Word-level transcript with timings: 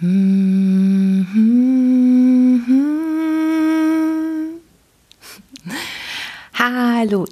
Hallo 0.00 0.06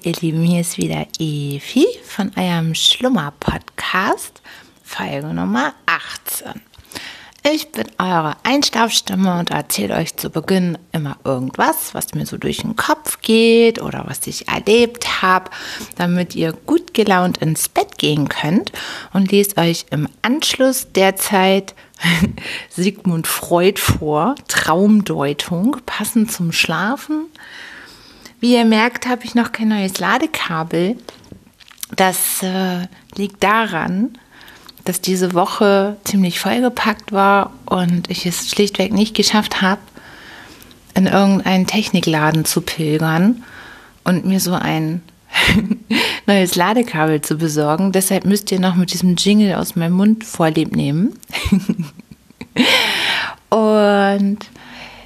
ihr 0.03 0.12
Lieben, 0.21 0.42
hier 0.42 0.62
ist 0.62 0.76
wieder 0.76 1.06
Evi 1.21 1.87
von 2.02 2.32
eurem 2.37 2.74
Schlummer-Podcast, 2.74 4.42
Folge 4.82 5.29
Nummer 5.29 5.74
18. 5.87 6.60
Ich 7.44 7.71
bin 7.71 7.87
eure 7.98 8.34
Einschlafstimme 8.42 9.38
und 9.38 9.53
erzähle 9.53 9.94
euch 9.94 10.17
zu 10.17 10.30
Beginn 10.30 10.76
immer 10.90 11.19
irgendwas, 11.22 11.94
was 11.94 12.14
mir 12.14 12.26
so 12.26 12.37
durch 12.37 12.56
den 12.56 12.74
Kopf 12.74 13.21
geht 13.21 13.80
oder 13.80 14.06
was 14.08 14.26
ich 14.26 14.48
erlebt 14.48 15.22
habe, 15.22 15.53
damit 15.94 16.34
ihr 16.34 16.52
gut 16.52 16.95
gelaunt 16.95 17.38
ins 17.38 17.69
Bett 17.69 17.96
gehen 17.98 18.28
könnt 18.28 18.73
und 19.12 19.30
lese 19.30 19.56
euch 19.59 19.87
im 19.91 20.09
Anschluss 20.23 20.91
derzeit 20.91 21.77
Sigmund 22.70 23.27
Freud 23.27 23.80
vor, 23.80 24.34
Traumdeutung, 24.48 25.79
passend 25.87 26.30
zum 26.30 26.53
Schlafen. 26.53 27.27
Wie 28.41 28.55
ihr 28.55 28.65
merkt, 28.65 29.07
habe 29.07 29.25
ich 29.25 29.34
noch 29.34 29.53
kein 29.53 29.69
neues 29.69 29.98
Ladekabel. 29.98 30.97
Das 31.95 32.43
äh, 32.43 32.87
liegt 33.17 33.43
daran, 33.43 34.19
dass 34.84 35.01
diese 35.01 35.34
Woche 35.34 35.97
ziemlich 36.05 36.39
vollgepackt 36.39 37.12
war 37.12 37.53
und 37.65 38.11
ich 38.11 38.27
es 38.27 38.51
schlichtweg 38.51 38.92
nicht 38.92 39.15
geschafft 39.15 39.62
habe, 39.62 39.81
in 40.95 41.06
irgendeinen 41.06 41.67
Technikladen 41.67 42.45
zu 42.45 42.61
pilgern 42.61 43.45
und 44.05 44.25
mir 44.25 44.41
so 44.41 44.55
ein 44.55 45.03
neues 46.27 46.55
Ladekabel 46.55 47.21
zu 47.21 47.37
besorgen. 47.37 47.93
Deshalb 47.93 48.25
müsst 48.25 48.51
ihr 48.53 48.61
noch 48.61 48.75
mit 48.75 48.93
diesem 48.93 49.17
Jingle 49.17 49.55
aus 49.55 49.77
meinem 49.77 49.95
Mund 49.95 50.25
vorlieb 50.25 50.75
nehmen. 50.75 51.19
und 53.51 54.39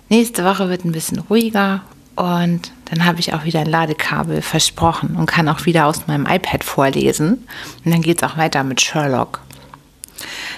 nächste 0.08 0.44
Woche 0.44 0.68
wird 0.68 0.84
ein 0.84 0.92
bisschen 0.92 1.18
ruhiger 1.18 1.82
und 2.16 2.72
dann 2.86 3.04
habe 3.04 3.20
ich 3.20 3.32
auch 3.32 3.44
wieder 3.44 3.60
ein 3.60 3.66
Ladekabel 3.66 4.42
versprochen 4.42 5.16
und 5.16 5.26
kann 5.26 5.48
auch 5.48 5.64
wieder 5.64 5.86
aus 5.86 6.06
meinem 6.06 6.26
iPad 6.26 6.64
vorlesen. 6.64 7.46
Und 7.84 7.92
dann 7.92 8.02
geht 8.02 8.18
es 8.18 8.28
auch 8.28 8.36
weiter 8.36 8.64
mit 8.64 8.80
Sherlock. 8.80 9.40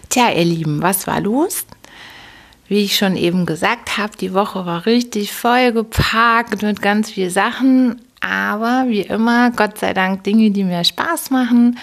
Tja, 0.08 0.30
ihr 0.30 0.44
Lieben, 0.44 0.82
was 0.82 1.06
war 1.06 1.20
los? 1.20 1.66
Wie 2.68 2.82
ich 2.82 2.96
schon 2.96 3.16
eben 3.16 3.46
gesagt 3.46 3.98
habe, 3.98 4.16
die 4.16 4.34
Woche 4.34 4.66
war 4.66 4.86
richtig 4.86 5.32
vollgepackt 5.32 6.62
mit 6.62 6.80
ganz 6.80 7.10
vielen 7.10 7.30
Sachen, 7.30 8.00
aber 8.22 8.84
wie 8.88 9.02
immer, 9.02 9.50
Gott 9.50 9.78
sei 9.78 9.92
Dank, 9.92 10.24
Dinge, 10.24 10.50
die 10.50 10.64
mir 10.64 10.84
Spaß 10.84 11.30
machen. 11.30 11.78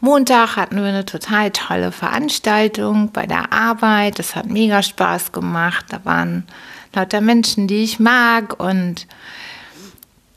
Montag 0.00 0.56
hatten 0.56 0.76
wir 0.76 0.84
eine 0.84 1.06
total 1.06 1.50
tolle 1.50 1.90
Veranstaltung 1.90 3.10
bei 3.12 3.26
der 3.26 3.52
Arbeit. 3.52 4.18
Das 4.18 4.36
hat 4.36 4.46
mega 4.46 4.82
Spaß 4.82 5.32
gemacht. 5.32 5.86
Da 5.88 6.04
waren 6.04 6.44
lauter 6.92 7.20
Menschen, 7.20 7.68
die 7.68 7.82
ich 7.84 7.98
mag 8.00 8.60
und 8.60 9.06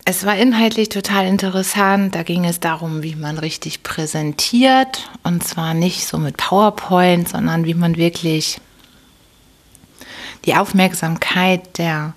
es 0.06 0.26
war 0.26 0.38
inhaltlich 0.38 0.88
total 0.88 1.26
interessant. 1.26 2.16
Da 2.16 2.24
ging 2.24 2.46
es 2.46 2.62
darum, 2.62 3.04
wie 3.04 3.18
man 3.18 3.38
richtig 3.38 3.84
präsentiert. 3.84 5.10
Und 5.24 5.44
zwar 5.44 5.74
nicht 5.74 6.08
so 6.08 6.18
mit 6.18 6.38
PowerPoint, 6.38 7.28
sondern 7.28 7.66
wie 7.66 7.74
man 7.74 7.98
wirklich 7.98 8.62
die 10.46 10.56
Aufmerksamkeit 10.56 11.78
der, 11.78 12.14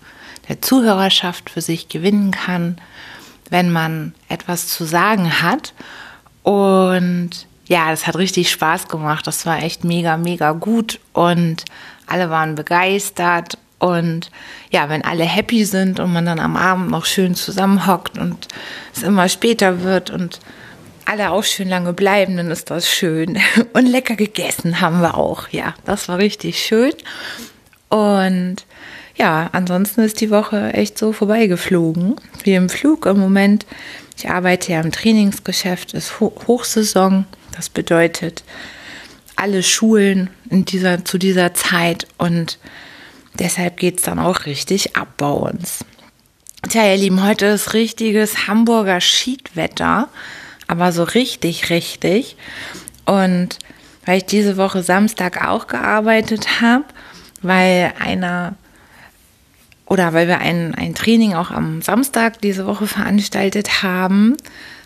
der 0.50 0.60
Zuhörerschaft 0.60 1.48
für 1.48 1.60
sich 1.60 1.88
gewinnen 1.88 2.32
kann, 2.32 2.76
wenn 3.50 3.70
man 3.70 4.14
etwas 4.28 4.66
zu 4.66 4.84
sagen 4.84 5.42
hat. 5.42 5.72
Und 6.42 7.30
ja, 7.68 7.90
das 7.90 8.08
hat 8.08 8.16
richtig 8.16 8.50
Spaß 8.50 8.88
gemacht. 8.88 9.28
Das 9.28 9.46
war 9.46 9.62
echt 9.62 9.84
mega, 9.84 10.16
mega 10.16 10.50
gut. 10.50 10.98
Und 11.12 11.64
alle 12.08 12.30
waren 12.30 12.56
begeistert. 12.56 13.58
Und 13.78 14.32
ja, 14.70 14.88
wenn 14.88 15.04
alle 15.04 15.22
happy 15.22 15.64
sind 15.64 16.00
und 16.00 16.12
man 16.12 16.26
dann 16.26 16.40
am 16.40 16.56
Abend 16.56 16.90
noch 16.90 17.04
schön 17.04 17.36
zusammenhockt 17.36 18.18
und 18.18 18.48
es 18.92 19.04
immer 19.04 19.28
später 19.28 19.82
wird 19.82 20.10
und 20.10 20.40
alle 21.04 21.30
auch 21.30 21.44
schön 21.44 21.68
lange 21.68 21.92
bleiben, 21.92 22.36
dann 22.36 22.50
ist 22.50 22.70
das 22.70 22.88
schön. 22.88 23.38
Und 23.72 23.86
lecker 23.86 24.14
gegessen 24.14 24.80
haben 24.80 25.00
wir 25.00 25.16
auch. 25.16 25.48
Ja, 25.48 25.74
das 25.84 26.08
war 26.08 26.18
richtig 26.18 26.62
schön. 26.62 26.92
Und 27.88 28.64
ja, 29.20 29.50
ansonsten 29.52 30.00
ist 30.00 30.20
die 30.20 30.30
Woche 30.30 30.72
echt 30.72 30.98
so 30.98 31.12
vorbeigeflogen. 31.12 32.16
Wie 32.42 32.54
im 32.54 32.68
Flug 32.68 33.06
im 33.06 33.18
Moment. 33.18 33.66
Ich 34.16 34.28
arbeite 34.28 34.72
ja 34.72 34.80
im 34.80 34.92
Trainingsgeschäft, 34.92 35.94
ist 35.94 36.20
Hochsaison. 36.20 37.26
Das 37.54 37.68
bedeutet, 37.68 38.42
alle 39.36 39.62
Schulen 39.62 40.30
in 40.50 40.64
dieser, 40.64 41.04
zu 41.04 41.18
dieser 41.18 41.54
Zeit 41.54 42.06
und 42.18 42.58
Deshalb 43.38 43.78
geht 43.78 43.98
es 43.98 44.02
dann 44.04 44.18
auch 44.18 44.44
richtig 44.46 44.96
ab 44.96 45.08
bei 45.16 45.30
uns. 45.30 45.84
Tja, 46.68 46.86
ihr 46.86 46.96
Lieben, 46.98 47.24
heute 47.24 47.46
ist 47.46 47.72
richtiges 47.72 48.46
Hamburger 48.46 49.00
Schiedwetter, 49.00 50.08
aber 50.66 50.92
so 50.92 51.04
richtig, 51.04 51.70
richtig. 51.70 52.36
Und 53.06 53.58
weil 54.04 54.18
ich 54.18 54.26
diese 54.26 54.56
Woche 54.56 54.82
Samstag 54.82 55.46
auch 55.46 55.68
gearbeitet 55.68 56.60
habe, 56.60 56.84
weil 57.40 57.94
einer 57.98 58.56
oder 59.90 60.14
weil 60.14 60.28
wir 60.28 60.38
ein, 60.38 60.74
ein 60.76 60.94
Training 60.94 61.34
auch 61.34 61.50
am 61.50 61.82
Samstag 61.82 62.40
diese 62.40 62.64
Woche 62.64 62.86
veranstaltet 62.86 63.82
haben, 63.82 64.36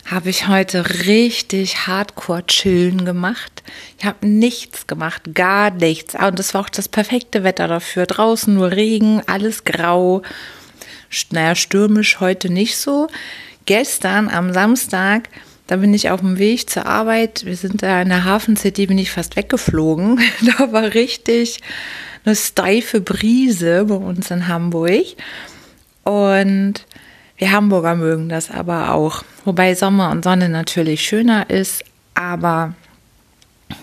habe 0.03 0.31
ich 0.31 0.47
heute 0.47 1.05
richtig 1.05 1.85
hardcore 1.85 2.45
chillen 2.47 3.05
gemacht. 3.05 3.61
Ich 3.99 4.05
habe 4.05 4.27
nichts 4.27 4.87
gemacht, 4.87 5.35
gar 5.35 5.69
nichts. 5.69 6.15
Und 6.15 6.39
es 6.39 6.55
war 6.55 6.61
auch 6.61 6.69
das 6.69 6.89
perfekte 6.89 7.43
Wetter 7.43 7.67
dafür. 7.67 8.07
Draußen 8.07 8.51
nur 8.51 8.71
Regen, 8.71 9.21
alles 9.27 9.63
grau. 9.63 10.23
Naja, 11.31 11.53
stürmisch 11.53 12.19
heute 12.19 12.51
nicht 12.51 12.75
so. 12.75 13.07
Gestern 13.67 14.27
am 14.27 14.53
Samstag, 14.53 15.29
da 15.67 15.77
bin 15.77 15.93
ich 15.93 16.09
auf 16.09 16.21
dem 16.21 16.39
Weg 16.39 16.67
zur 16.67 16.87
Arbeit. 16.87 17.45
Wir 17.45 17.55
sind 17.55 17.83
da 17.83 18.01
in 18.01 18.09
der 18.09 18.25
Hafen 18.25 18.57
City, 18.57 18.87
bin 18.87 18.97
ich 18.97 19.11
fast 19.11 19.35
weggeflogen. 19.35 20.19
Da 20.57 20.71
war 20.71 20.95
richtig 20.95 21.61
eine 22.25 22.35
steife 22.35 23.01
Brise 23.01 23.85
bei 23.85 23.95
uns 23.95 24.31
in 24.31 24.47
Hamburg. 24.47 25.05
Und 26.03 26.85
wir 27.37 27.51
Hamburger 27.51 27.95
mögen 27.95 28.29
das 28.29 28.51
aber 28.51 28.93
auch. 28.93 29.23
Wobei 29.43 29.75
Sommer 29.75 30.11
und 30.11 30.23
Sonne 30.23 30.49
natürlich 30.49 31.01
schöner 31.01 31.49
ist, 31.49 31.83
aber 32.13 32.73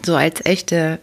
so 0.05 0.17
als 0.17 0.45
echte, 0.45 1.01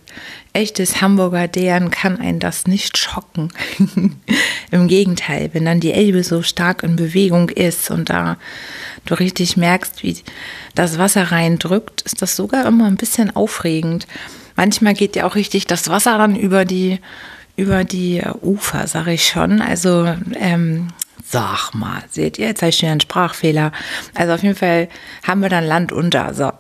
echtes 0.54 1.02
Hamburger 1.02 1.48
Dären 1.48 1.92
kann 1.92 2.20
einen 2.20 2.40
das 2.40 2.66
nicht 2.66 2.98
schocken. 2.98 3.50
Im 4.72 4.88
Gegenteil, 4.88 5.50
wenn 5.54 5.66
dann 5.66 5.80
die 5.80 5.94
Elbe 5.94 6.24
so 6.24 6.42
stark 6.42 6.84
in 6.84 6.96
Bewegung 6.96 7.50
ist 7.50 7.92
und 7.92 8.10
da 8.10 8.38
du 9.06 9.14
richtig 9.16 9.58
merkst, 9.58 10.04
wie 10.04 10.18
das 10.76 10.98
Wasser 10.98 11.32
reindrückt, 11.32 12.02
ist 12.02 12.22
das 12.22 12.36
sogar 12.36 12.66
immer 12.66 12.86
ein 12.86 12.96
bisschen 12.96 13.36
aufregend. 13.36 14.08
Manchmal 14.60 14.94
geht 14.94 15.16
ja 15.16 15.26
auch 15.26 15.36
richtig 15.36 15.68
das 15.68 15.88
Wasser 15.88 16.18
dann 16.18 16.36
über 16.36 16.66
die 16.66 17.00
über 17.56 17.86
die 17.86 18.22
Ufer, 18.42 18.88
sage 18.88 19.14
ich 19.14 19.26
schon. 19.26 19.62
Also 19.62 20.14
ähm, 20.36 20.90
Sag 21.24 21.74
mal, 21.74 22.04
seht 22.10 22.38
ihr, 22.40 22.48
jetzt 22.48 22.62
habe 22.62 22.72
ich 22.72 22.78
schon 22.78 22.90
einen 22.90 23.00
Sprachfehler. 23.00 23.72
Also 24.16 24.34
auf 24.34 24.44
jeden 24.44 24.58
Fall 24.58 24.90
haben 25.26 25.42
wir 25.42 25.48
dann 25.48 25.64
Land 25.64 25.94
unter. 25.94 26.34
So. 26.34 26.52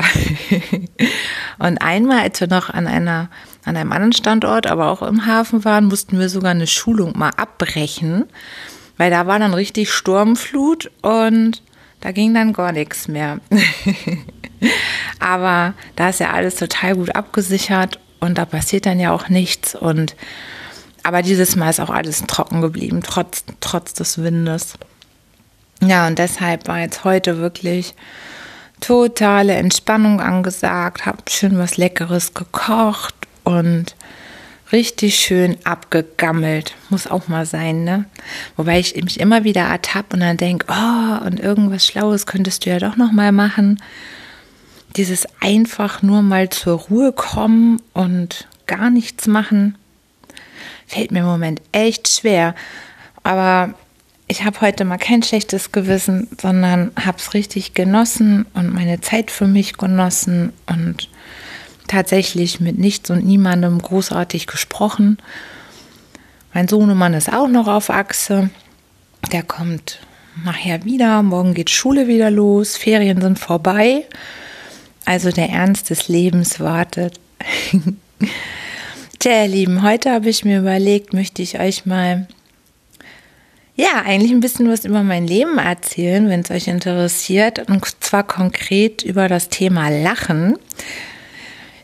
Und 1.59 1.81
einmal, 1.81 2.21
als 2.21 2.39
wir 2.39 2.47
noch 2.47 2.69
an 2.69 2.87
einer, 2.87 3.29
an 3.65 3.75
einem 3.75 3.91
anderen 3.91 4.13
Standort, 4.13 4.67
aber 4.67 4.91
auch 4.91 5.01
im 5.01 5.25
Hafen 5.25 5.65
waren, 5.65 5.85
mussten 5.85 6.19
wir 6.19 6.29
sogar 6.29 6.51
eine 6.51 6.67
Schulung 6.67 7.17
mal 7.17 7.31
abbrechen, 7.35 8.27
weil 8.95 9.11
da 9.11 9.27
war 9.27 9.39
dann 9.39 9.53
richtig 9.53 9.91
Sturmflut 9.91 10.89
und 11.01 11.61
da 11.99 12.13
ging 12.13 12.33
dann 12.33 12.53
gar 12.53 12.71
nichts 12.71 13.09
mehr. 13.09 13.39
aber 15.19 15.73
da 15.95 16.09
ist 16.09 16.19
ja 16.19 16.31
alles 16.31 16.55
total 16.55 16.95
gut 16.95 17.15
abgesichert 17.15 17.99
und 18.19 18.37
da 18.37 18.45
passiert 18.45 18.85
dann 18.85 18.99
ja 18.99 19.11
auch 19.11 19.29
nichts 19.29 19.75
und 19.75 20.15
aber 21.03 21.21
dieses 21.21 21.55
Mal 21.55 21.69
ist 21.69 21.79
auch 21.79 21.89
alles 21.89 22.23
trocken 22.27 22.61
geblieben, 22.61 23.01
trotz, 23.03 23.43
trotz 23.61 23.93
des 23.93 24.21
Windes. 24.21 24.73
Ja, 25.81 26.07
und 26.07 26.19
deshalb 26.19 26.67
war 26.67 26.79
jetzt 26.79 27.05
heute 27.05 27.37
wirklich 27.37 27.95
totale 28.81 29.53
Entspannung 29.53 30.19
angesagt, 30.19 31.05
habe 31.05 31.19
schön 31.29 31.57
was 31.57 31.77
Leckeres 31.77 32.33
gekocht 32.33 33.15
und 33.43 33.95
richtig 34.71 35.15
schön 35.15 35.57
abgegammelt. 35.63 36.75
Muss 36.89 37.07
auch 37.07 37.27
mal 37.27 37.45
sein, 37.45 37.83
ne? 37.83 38.05
Wobei 38.55 38.79
ich 38.79 38.95
mich 38.95 39.19
immer 39.19 39.43
wieder 39.43 39.61
ertappe 39.61 40.15
und 40.15 40.19
dann 40.19 40.37
denke, 40.37 40.67
oh, 40.69 41.25
und 41.25 41.39
irgendwas 41.39 41.85
Schlaues 41.85 42.25
könntest 42.25 42.65
du 42.65 42.69
ja 42.69 42.79
doch 42.79 42.97
noch 42.97 43.11
mal 43.11 43.31
machen. 43.31 43.81
Dieses 44.95 45.27
einfach 45.39 46.01
nur 46.01 46.21
mal 46.21 46.49
zur 46.49 46.79
Ruhe 46.79 47.11
kommen 47.11 47.81
und 47.93 48.47
gar 48.65 48.89
nichts 48.89 49.27
machen, 49.27 49.77
fällt 50.87 51.11
mir 51.11 51.19
im 51.19 51.25
Moment 51.25 51.61
echt 51.71 52.07
schwer. 52.07 52.55
Aber 53.23 53.75
ich 54.27 54.43
habe 54.43 54.61
heute 54.61 54.85
mal 54.85 54.97
kein 54.97 55.23
schlechtes 55.23 55.71
Gewissen, 55.71 56.27
sondern 56.39 56.91
habe 56.99 57.17
es 57.17 57.33
richtig 57.33 57.73
genossen 57.73 58.45
und 58.53 58.73
meine 58.73 59.01
Zeit 59.01 59.31
für 59.31 59.47
mich 59.47 59.77
genossen 59.77 60.53
und 60.67 61.09
tatsächlich 61.87 62.59
mit 62.59 62.77
nichts 62.77 63.09
und 63.09 63.25
niemandem 63.25 63.79
großartig 63.79 64.47
gesprochen. 64.47 65.17
Mein 66.53 66.67
Sohnemann 66.67 67.13
ist 67.13 67.31
auch 67.31 67.47
noch 67.47 67.67
auf 67.67 67.89
Achse. 67.89 68.49
Der 69.31 69.43
kommt 69.43 69.99
nachher 70.43 70.83
wieder. 70.85 71.21
Morgen 71.23 71.53
geht 71.53 71.69
Schule 71.69 72.07
wieder 72.07 72.31
los. 72.31 72.77
Ferien 72.77 73.21
sind 73.21 73.39
vorbei. 73.39 74.05
Also 75.09 75.31
der 75.31 75.49
Ernst 75.49 75.89
des 75.89 76.07
Lebens 76.07 76.59
wartet. 76.59 77.19
Tja, 79.17 79.41
ihr 79.41 79.47
Lieben, 79.47 79.81
heute 79.81 80.11
habe 80.11 80.29
ich 80.29 80.45
mir 80.45 80.59
überlegt, 80.59 81.13
möchte 81.13 81.41
ich 81.41 81.59
euch 81.59 81.87
mal, 81.87 82.27
ja, 83.75 84.03
eigentlich 84.05 84.29
ein 84.29 84.39
bisschen 84.39 84.69
was 84.69 84.85
über 84.85 85.01
mein 85.01 85.25
Leben 85.25 85.57
erzählen, 85.57 86.29
wenn 86.29 86.41
es 86.41 86.51
euch 86.51 86.67
interessiert. 86.67 87.67
Und 87.67 87.83
zwar 88.03 88.23
konkret 88.23 89.01
über 89.01 89.27
das 89.27 89.49
Thema 89.49 89.89
Lachen. 89.89 90.59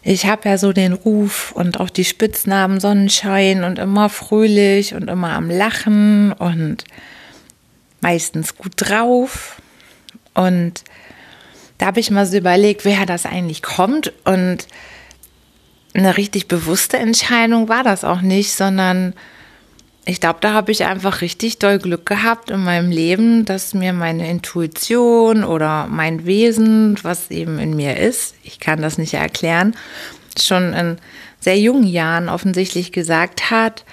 Ich 0.04 0.28
habe 0.28 0.48
ja 0.48 0.60
so 0.60 0.72
den 0.72 0.94
Ruf 0.94 1.52
und 1.52 1.80
auch 1.80 1.90
die 1.90 2.06
Spitznamen 2.06 2.80
Sonnenschein 2.80 3.64
und 3.64 3.80
immer 3.80 4.10
fröhlich 4.10 4.94
und 4.94 5.10
immer 5.10 5.32
am 5.32 5.50
Lachen 5.50 6.32
und 6.32 6.84
meistens 8.02 8.56
gut 8.56 8.74
drauf. 8.76 9.60
Und 10.36 10.84
da 11.78 11.88
habe 11.88 12.00
ich 12.00 12.12
mal 12.12 12.26
so 12.26 12.38
überlegt, 12.38 12.86
wer 12.86 13.06
das 13.06 13.26
eigentlich 13.26 13.62
kommt. 13.62 14.14
Und 14.24 14.68
eine 15.94 16.18
richtig 16.18 16.48
bewusste 16.48 16.98
Entscheidung 16.98 17.70
war 17.70 17.84
das 17.84 18.04
auch 18.04 18.22
nicht, 18.22 18.54
sondern 18.54 19.14
ich 20.06 20.22
glaube, 20.22 20.38
da 20.40 20.54
habe 20.54 20.72
ich 20.72 20.86
einfach 20.86 21.22
richtig 21.22 21.58
doll 21.58 21.80
Glück 21.80 22.06
gehabt 22.06 22.52
in 22.52 22.64
meinem 22.64 22.92
Leben, 22.92 23.44
dass 23.44 23.74
mir 23.74 23.92
meine 23.92 24.30
Intuition 24.30 25.44
oder 25.44 25.88
mein 25.88 26.26
Wesen, 26.26 26.98
was 27.02 27.32
eben 27.32 27.58
in 27.58 27.76
mir 27.76 27.98
ist, 27.98 28.36
ich 28.44 28.60
kann 28.60 28.82
das 28.82 29.00
nicht 29.00 29.16
erklären, 29.16 29.76
schon 30.40 30.74
in 30.74 30.98
sehr 31.40 31.58
jungen 31.58 31.88
Jahren 31.88 32.30
offensichtlich 32.30 32.92
gesagt 32.92 33.50
hat, 33.50 33.84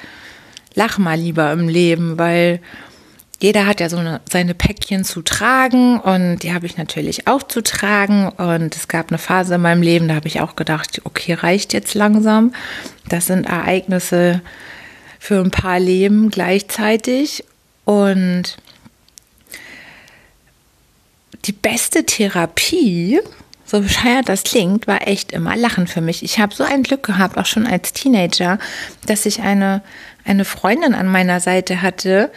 lach 0.75 0.99
mal 0.99 1.19
lieber 1.19 1.50
im 1.52 1.69
Leben, 1.69 2.19
weil 2.19 2.61
jeder 3.42 3.66
hat 3.66 3.80
ja 3.80 3.88
so 3.88 3.96
eine, 3.96 4.20
seine 4.30 4.54
Päckchen 4.54 5.02
zu 5.02 5.20
tragen 5.20 5.98
und 5.98 6.38
die 6.38 6.54
habe 6.54 6.66
ich 6.66 6.76
natürlich 6.76 7.26
auch 7.26 7.42
zu 7.42 7.60
tragen. 7.60 8.28
Und 8.28 8.76
es 8.76 8.86
gab 8.86 9.10
eine 9.10 9.18
Phase 9.18 9.56
in 9.56 9.62
meinem 9.62 9.82
Leben, 9.82 10.06
da 10.06 10.14
habe 10.14 10.28
ich 10.28 10.40
auch 10.40 10.54
gedacht, 10.54 11.00
okay, 11.02 11.34
reicht 11.34 11.72
jetzt 11.72 11.94
langsam. 11.94 12.54
Das 13.08 13.26
sind 13.26 13.46
Ereignisse 13.46 14.42
für 15.18 15.40
ein 15.40 15.50
paar 15.50 15.80
Leben 15.80 16.30
gleichzeitig. 16.30 17.44
Und 17.84 18.58
die 21.44 21.52
beste 21.52 22.06
Therapie, 22.06 23.18
so 23.64 23.80
bescheuert 23.80 24.28
das 24.28 24.44
klingt, 24.44 24.86
war 24.86 25.08
echt 25.08 25.32
immer 25.32 25.56
Lachen 25.56 25.88
für 25.88 26.00
mich. 26.00 26.22
Ich 26.22 26.38
habe 26.38 26.54
so 26.54 26.62
ein 26.62 26.84
Glück 26.84 27.02
gehabt, 27.02 27.36
auch 27.36 27.46
schon 27.46 27.66
als 27.66 27.92
Teenager, 27.92 28.60
dass 29.06 29.26
ich 29.26 29.40
eine, 29.40 29.82
eine 30.24 30.44
Freundin 30.44 30.94
an 30.94 31.08
meiner 31.08 31.40
Seite 31.40 31.82
hatte, 31.82 32.30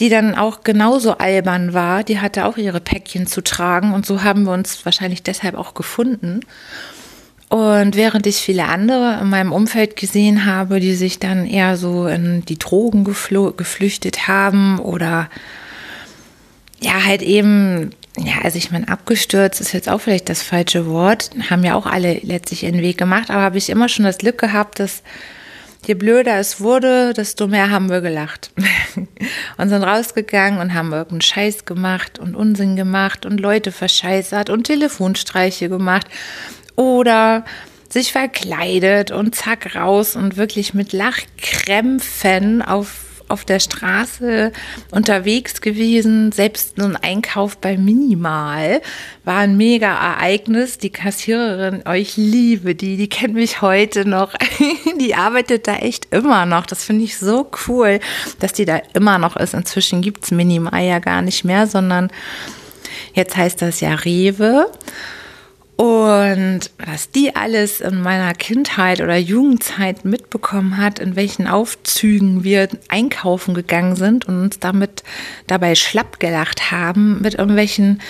die 0.00 0.08
dann 0.08 0.34
auch 0.34 0.62
genauso 0.62 1.18
albern 1.18 1.72
war. 1.72 2.04
Die 2.04 2.20
hatte 2.20 2.44
auch 2.44 2.56
ihre 2.56 2.80
Päckchen 2.80 3.26
zu 3.26 3.42
tragen 3.42 3.94
und 3.94 4.04
so 4.04 4.22
haben 4.22 4.44
wir 4.44 4.52
uns 4.52 4.84
wahrscheinlich 4.84 5.22
deshalb 5.22 5.56
auch 5.56 5.74
gefunden. 5.74 6.40
Und 7.48 7.94
während 7.94 8.26
ich 8.26 8.38
viele 8.38 8.64
andere 8.64 9.20
in 9.22 9.30
meinem 9.30 9.52
Umfeld 9.52 9.96
gesehen 9.96 10.46
habe, 10.46 10.80
die 10.80 10.94
sich 10.94 11.20
dann 11.20 11.46
eher 11.46 11.76
so 11.76 12.08
in 12.08 12.44
die 12.44 12.58
Drogen 12.58 13.04
geflüchtet 13.04 14.26
haben 14.26 14.80
oder 14.80 15.30
ja, 16.80 17.04
halt 17.04 17.22
eben, 17.22 17.90
ja, 18.18 18.42
also 18.42 18.58
ich 18.58 18.72
meine, 18.72 18.88
abgestürzt 18.88 19.60
ist 19.60 19.72
jetzt 19.72 19.88
auch 19.88 20.00
vielleicht 20.00 20.28
das 20.28 20.42
falsche 20.42 20.86
Wort, 20.86 21.30
haben 21.48 21.64
ja 21.64 21.74
auch 21.74 21.86
alle 21.86 22.18
letztlich 22.22 22.64
ihren 22.64 22.80
Weg 22.80 22.98
gemacht, 22.98 23.30
aber 23.30 23.42
habe 23.42 23.58
ich 23.58 23.70
immer 23.70 23.88
schon 23.88 24.04
das 24.04 24.18
Glück 24.18 24.38
gehabt, 24.38 24.80
dass 24.80 25.02
je 25.84 25.94
blöder 25.94 26.38
es 26.38 26.60
wurde, 26.60 27.12
desto 27.12 27.46
mehr 27.46 27.70
haben 27.70 27.90
wir 27.90 28.00
gelacht. 28.00 28.50
und 29.56 29.68
sind 29.68 29.82
rausgegangen 29.82 30.60
und 30.60 30.74
haben 30.74 30.92
irgendeinen 30.92 31.20
Scheiß 31.20 31.64
gemacht 31.64 32.18
und 32.18 32.34
Unsinn 32.34 32.76
gemacht 32.76 33.26
und 33.26 33.40
Leute 33.40 33.72
verscheißert 33.72 34.50
und 34.50 34.64
Telefonstreiche 34.64 35.68
gemacht 35.68 36.06
oder 36.76 37.44
sich 37.88 38.12
verkleidet 38.12 39.10
und 39.10 39.34
zack 39.34 39.74
raus 39.74 40.16
und 40.16 40.36
wirklich 40.36 40.74
mit 40.74 40.92
Lachkrämpfen 40.92 42.62
auf 42.62 43.05
auf 43.28 43.44
der 43.44 43.60
Straße 43.60 44.52
unterwegs 44.90 45.60
gewesen. 45.60 46.32
Selbst 46.32 46.78
ein 46.78 46.96
Einkauf 46.96 47.58
bei 47.58 47.76
Minimal 47.76 48.80
war 49.24 49.38
ein 49.38 49.56
mega 49.56 49.88
Ereignis. 49.88 50.78
Die 50.78 50.90
Kassiererin, 50.90 51.82
oh, 51.86 51.92
ich 51.92 52.16
liebe 52.16 52.74
die, 52.74 52.96
die 52.96 53.08
kennt 53.08 53.34
mich 53.34 53.62
heute 53.62 54.08
noch. 54.08 54.34
die 55.00 55.14
arbeitet 55.14 55.66
da 55.66 55.76
echt 55.76 56.12
immer 56.14 56.46
noch. 56.46 56.66
Das 56.66 56.84
finde 56.84 57.04
ich 57.04 57.18
so 57.18 57.50
cool, 57.68 58.00
dass 58.38 58.52
die 58.52 58.64
da 58.64 58.80
immer 58.94 59.18
noch 59.18 59.36
ist. 59.36 59.54
Inzwischen 59.54 60.02
gibt 60.02 60.24
es 60.24 60.30
Minimal 60.30 60.82
ja 60.82 60.98
gar 60.98 61.22
nicht 61.22 61.44
mehr, 61.44 61.66
sondern 61.66 62.10
jetzt 63.14 63.36
heißt 63.36 63.62
das 63.62 63.80
ja 63.80 63.94
Rewe. 63.94 64.70
Und 65.76 66.70
was 66.78 67.10
die 67.10 67.36
alles 67.36 67.82
in 67.82 68.00
meiner 68.00 68.32
Kindheit 68.32 69.02
oder 69.02 69.16
Jugendzeit 69.16 70.06
mitbekommen 70.06 70.78
hat, 70.78 70.98
in 70.98 71.16
welchen 71.16 71.46
Aufzügen 71.46 72.44
wir 72.44 72.68
einkaufen 72.88 73.52
gegangen 73.52 73.94
sind 73.94 74.26
und 74.26 74.40
uns 74.40 74.58
damit 74.58 75.02
dabei 75.46 75.74
schlapp 75.74 76.18
gelacht 76.18 76.70
haben, 76.70 77.20
mit 77.20 77.34
irgendwelchen, 77.34 78.00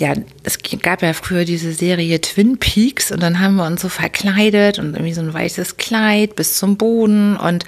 ja, 0.00 0.14
es 0.42 0.58
gab 0.82 1.02
ja 1.02 1.12
früher 1.12 1.44
diese 1.44 1.72
Serie 1.72 2.20
Twin 2.20 2.58
Peaks 2.58 3.12
und 3.12 3.22
dann 3.22 3.38
haben 3.38 3.54
wir 3.54 3.66
uns 3.66 3.82
so 3.82 3.88
verkleidet 3.88 4.80
und 4.80 4.94
irgendwie 4.94 5.14
so 5.14 5.20
ein 5.20 5.32
weißes 5.32 5.76
Kleid 5.76 6.34
bis 6.34 6.58
zum 6.58 6.78
Boden 6.78 7.36
und 7.36 7.64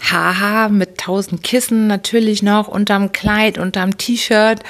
haha 0.00 0.68
mit 0.68 0.98
tausend 0.98 1.42
Kissen 1.42 1.88
natürlich 1.88 2.44
noch 2.44 2.68
unterm 2.68 3.10
Kleid, 3.10 3.58
unterm 3.58 3.98
T-Shirt, 3.98 4.60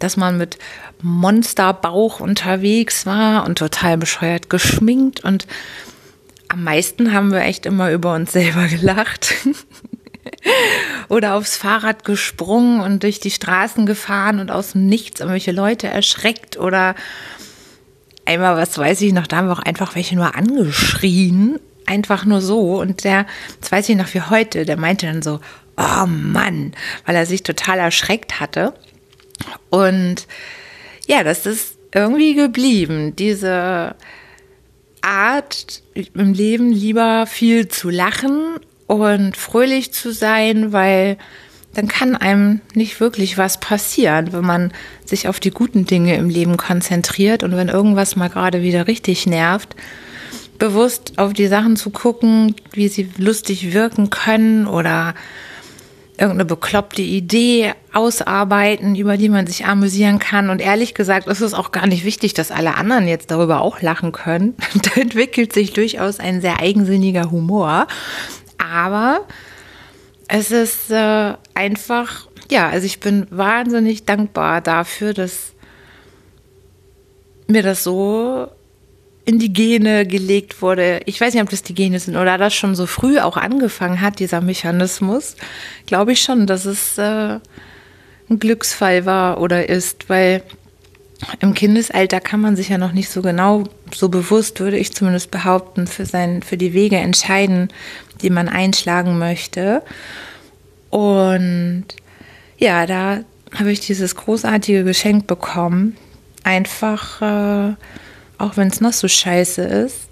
dass 0.00 0.16
man 0.16 0.38
mit 0.38 0.58
Monsterbauch 1.02 2.20
unterwegs 2.20 3.06
war 3.06 3.44
und 3.44 3.58
total 3.58 3.98
bescheuert 3.98 4.48
geschminkt 4.50 5.24
und 5.24 5.46
am 6.48 6.64
meisten 6.64 7.12
haben 7.14 7.32
wir 7.32 7.40
echt 7.40 7.64
immer 7.64 7.90
über 7.90 8.14
uns 8.14 8.32
selber 8.32 8.66
gelacht. 8.68 9.34
Oder 11.08 11.34
aufs 11.34 11.56
Fahrrad 11.56 12.04
gesprungen 12.04 12.80
und 12.80 13.02
durch 13.02 13.20
die 13.20 13.30
Straßen 13.30 13.86
gefahren 13.86 14.38
und 14.38 14.50
aus 14.50 14.72
dem 14.72 14.86
Nichts 14.86 15.20
irgendwelche 15.20 15.52
Leute 15.52 15.88
erschreckt 15.88 16.58
oder 16.58 16.94
einmal, 18.24 18.56
was 18.56 18.78
weiß 18.78 19.00
ich 19.00 19.12
noch, 19.12 19.26
da 19.26 19.38
haben 19.38 19.48
wir 19.48 19.52
auch 19.52 19.62
einfach 19.62 19.94
welche 19.94 20.14
nur 20.14 20.34
angeschrien. 20.34 21.58
Einfach 21.86 22.24
nur 22.24 22.40
so. 22.40 22.80
Und 22.80 23.04
der, 23.04 23.26
das 23.60 23.72
weiß 23.72 23.88
ich 23.88 23.96
noch 23.96 24.12
wie 24.14 24.20
heute, 24.20 24.64
der 24.64 24.76
meinte 24.76 25.06
dann 25.06 25.22
so, 25.22 25.40
oh 25.76 26.06
Mann, 26.06 26.72
weil 27.04 27.16
er 27.16 27.26
sich 27.26 27.42
total 27.42 27.78
erschreckt 27.78 28.40
hatte. 28.40 28.74
Und 29.70 30.26
ja, 31.06 31.24
das 31.24 31.46
ist 31.46 31.76
irgendwie 31.94 32.34
geblieben. 32.34 33.14
Diese 33.16 33.94
Art 35.02 35.82
im 35.94 36.32
Leben 36.32 36.72
lieber 36.72 37.26
viel 37.26 37.68
zu 37.68 37.90
lachen 37.90 38.56
und 38.86 39.36
fröhlich 39.36 39.92
zu 39.92 40.12
sein, 40.12 40.72
weil 40.72 41.18
dann 41.74 41.88
kann 41.88 42.16
einem 42.16 42.60
nicht 42.74 43.00
wirklich 43.00 43.38
was 43.38 43.58
passieren, 43.58 44.32
wenn 44.32 44.44
man 44.44 44.72
sich 45.04 45.28
auf 45.28 45.40
die 45.40 45.50
guten 45.50 45.86
Dinge 45.86 46.16
im 46.16 46.28
Leben 46.28 46.56
konzentriert 46.56 47.42
und 47.42 47.56
wenn 47.56 47.68
irgendwas 47.68 48.14
mal 48.14 48.28
gerade 48.28 48.62
wieder 48.62 48.86
richtig 48.86 49.26
nervt, 49.26 49.74
bewusst 50.58 51.14
auf 51.16 51.32
die 51.32 51.46
Sachen 51.46 51.76
zu 51.76 51.90
gucken, 51.90 52.54
wie 52.72 52.88
sie 52.88 53.08
lustig 53.16 53.72
wirken 53.72 54.10
können 54.10 54.66
oder 54.66 55.14
irgendeine 56.22 56.44
bekloppte 56.44 57.02
Idee 57.02 57.74
ausarbeiten, 57.92 58.94
über 58.94 59.16
die 59.16 59.28
man 59.28 59.48
sich 59.48 59.66
amüsieren 59.66 60.20
kann. 60.20 60.50
Und 60.50 60.60
ehrlich 60.60 60.94
gesagt 60.94 61.26
ist 61.26 61.40
es 61.40 61.52
auch 61.52 61.72
gar 61.72 61.88
nicht 61.88 62.04
wichtig, 62.04 62.32
dass 62.32 62.52
alle 62.52 62.76
anderen 62.76 63.08
jetzt 63.08 63.32
darüber 63.32 63.60
auch 63.60 63.82
lachen 63.82 64.12
können. 64.12 64.54
da 64.82 65.00
entwickelt 65.00 65.52
sich 65.52 65.72
durchaus 65.72 66.20
ein 66.20 66.40
sehr 66.40 66.60
eigensinniger 66.60 67.32
Humor. 67.32 67.88
Aber 68.56 69.22
es 70.28 70.52
ist 70.52 70.92
äh, 70.92 71.34
einfach, 71.54 72.28
ja, 72.48 72.68
also 72.68 72.86
ich 72.86 73.00
bin 73.00 73.26
wahnsinnig 73.30 74.04
dankbar 74.06 74.60
dafür, 74.60 75.14
dass 75.14 75.54
mir 77.48 77.64
das 77.64 77.82
so 77.82 78.46
in 79.24 79.38
die 79.38 79.52
Gene 79.52 80.06
gelegt 80.06 80.62
wurde. 80.62 81.00
Ich 81.06 81.20
weiß 81.20 81.34
nicht, 81.34 81.42
ob 81.42 81.50
das 81.50 81.62
die 81.62 81.74
Gene 81.74 81.98
sind 82.00 82.16
oder 82.16 82.38
das 82.38 82.54
schon 82.54 82.74
so 82.74 82.86
früh 82.86 83.18
auch 83.18 83.36
angefangen 83.36 84.00
hat, 84.00 84.18
dieser 84.18 84.40
Mechanismus. 84.40 85.36
Glaube 85.86 86.12
ich 86.12 86.22
schon, 86.22 86.46
dass 86.46 86.64
es 86.64 86.98
äh, 86.98 87.38
ein 88.28 88.38
Glücksfall 88.38 89.06
war 89.06 89.40
oder 89.40 89.68
ist, 89.68 90.08
weil 90.08 90.42
im 91.40 91.54
Kindesalter 91.54 92.20
kann 92.20 92.40
man 92.40 92.56
sich 92.56 92.68
ja 92.68 92.78
noch 92.78 92.92
nicht 92.92 93.08
so 93.08 93.22
genau, 93.22 93.64
so 93.94 94.08
bewusst, 94.08 94.58
würde 94.58 94.76
ich 94.76 94.92
zumindest 94.92 95.30
behaupten, 95.30 95.86
für, 95.86 96.04
sein, 96.04 96.42
für 96.42 96.56
die 96.56 96.72
Wege 96.72 96.96
entscheiden, 96.96 97.68
die 98.22 98.30
man 98.30 98.48
einschlagen 98.48 99.18
möchte. 99.18 99.82
Und 100.90 101.84
ja, 102.58 102.86
da 102.86 103.20
habe 103.54 103.70
ich 103.70 103.80
dieses 103.80 104.16
großartige 104.16 104.82
Geschenk 104.82 105.28
bekommen, 105.28 105.96
einfach 106.42 107.22
äh, 107.22 107.74
auch 108.42 108.56
wenn 108.56 108.68
es 108.68 108.80
noch 108.80 108.92
so 108.92 109.08
scheiße 109.08 109.62
ist, 109.62 110.08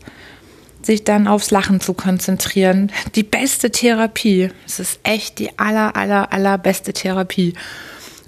sich 0.83 1.05
dann 1.05 1.27
aufs 1.27 1.51
Lachen 1.51 1.81
zu 1.81 1.93
konzentrieren. 1.95 2.91
Die 3.15 3.23
beste 3.23 3.71
Therapie. 3.71 4.51
Es 4.67 4.81
ist 4.81 5.01
echt 5.03 5.39
die 5.39 5.59
aller, 5.59 5.97
aller, 5.97 6.33
allerbeste 6.33 6.93
Therapie. 6.93 7.55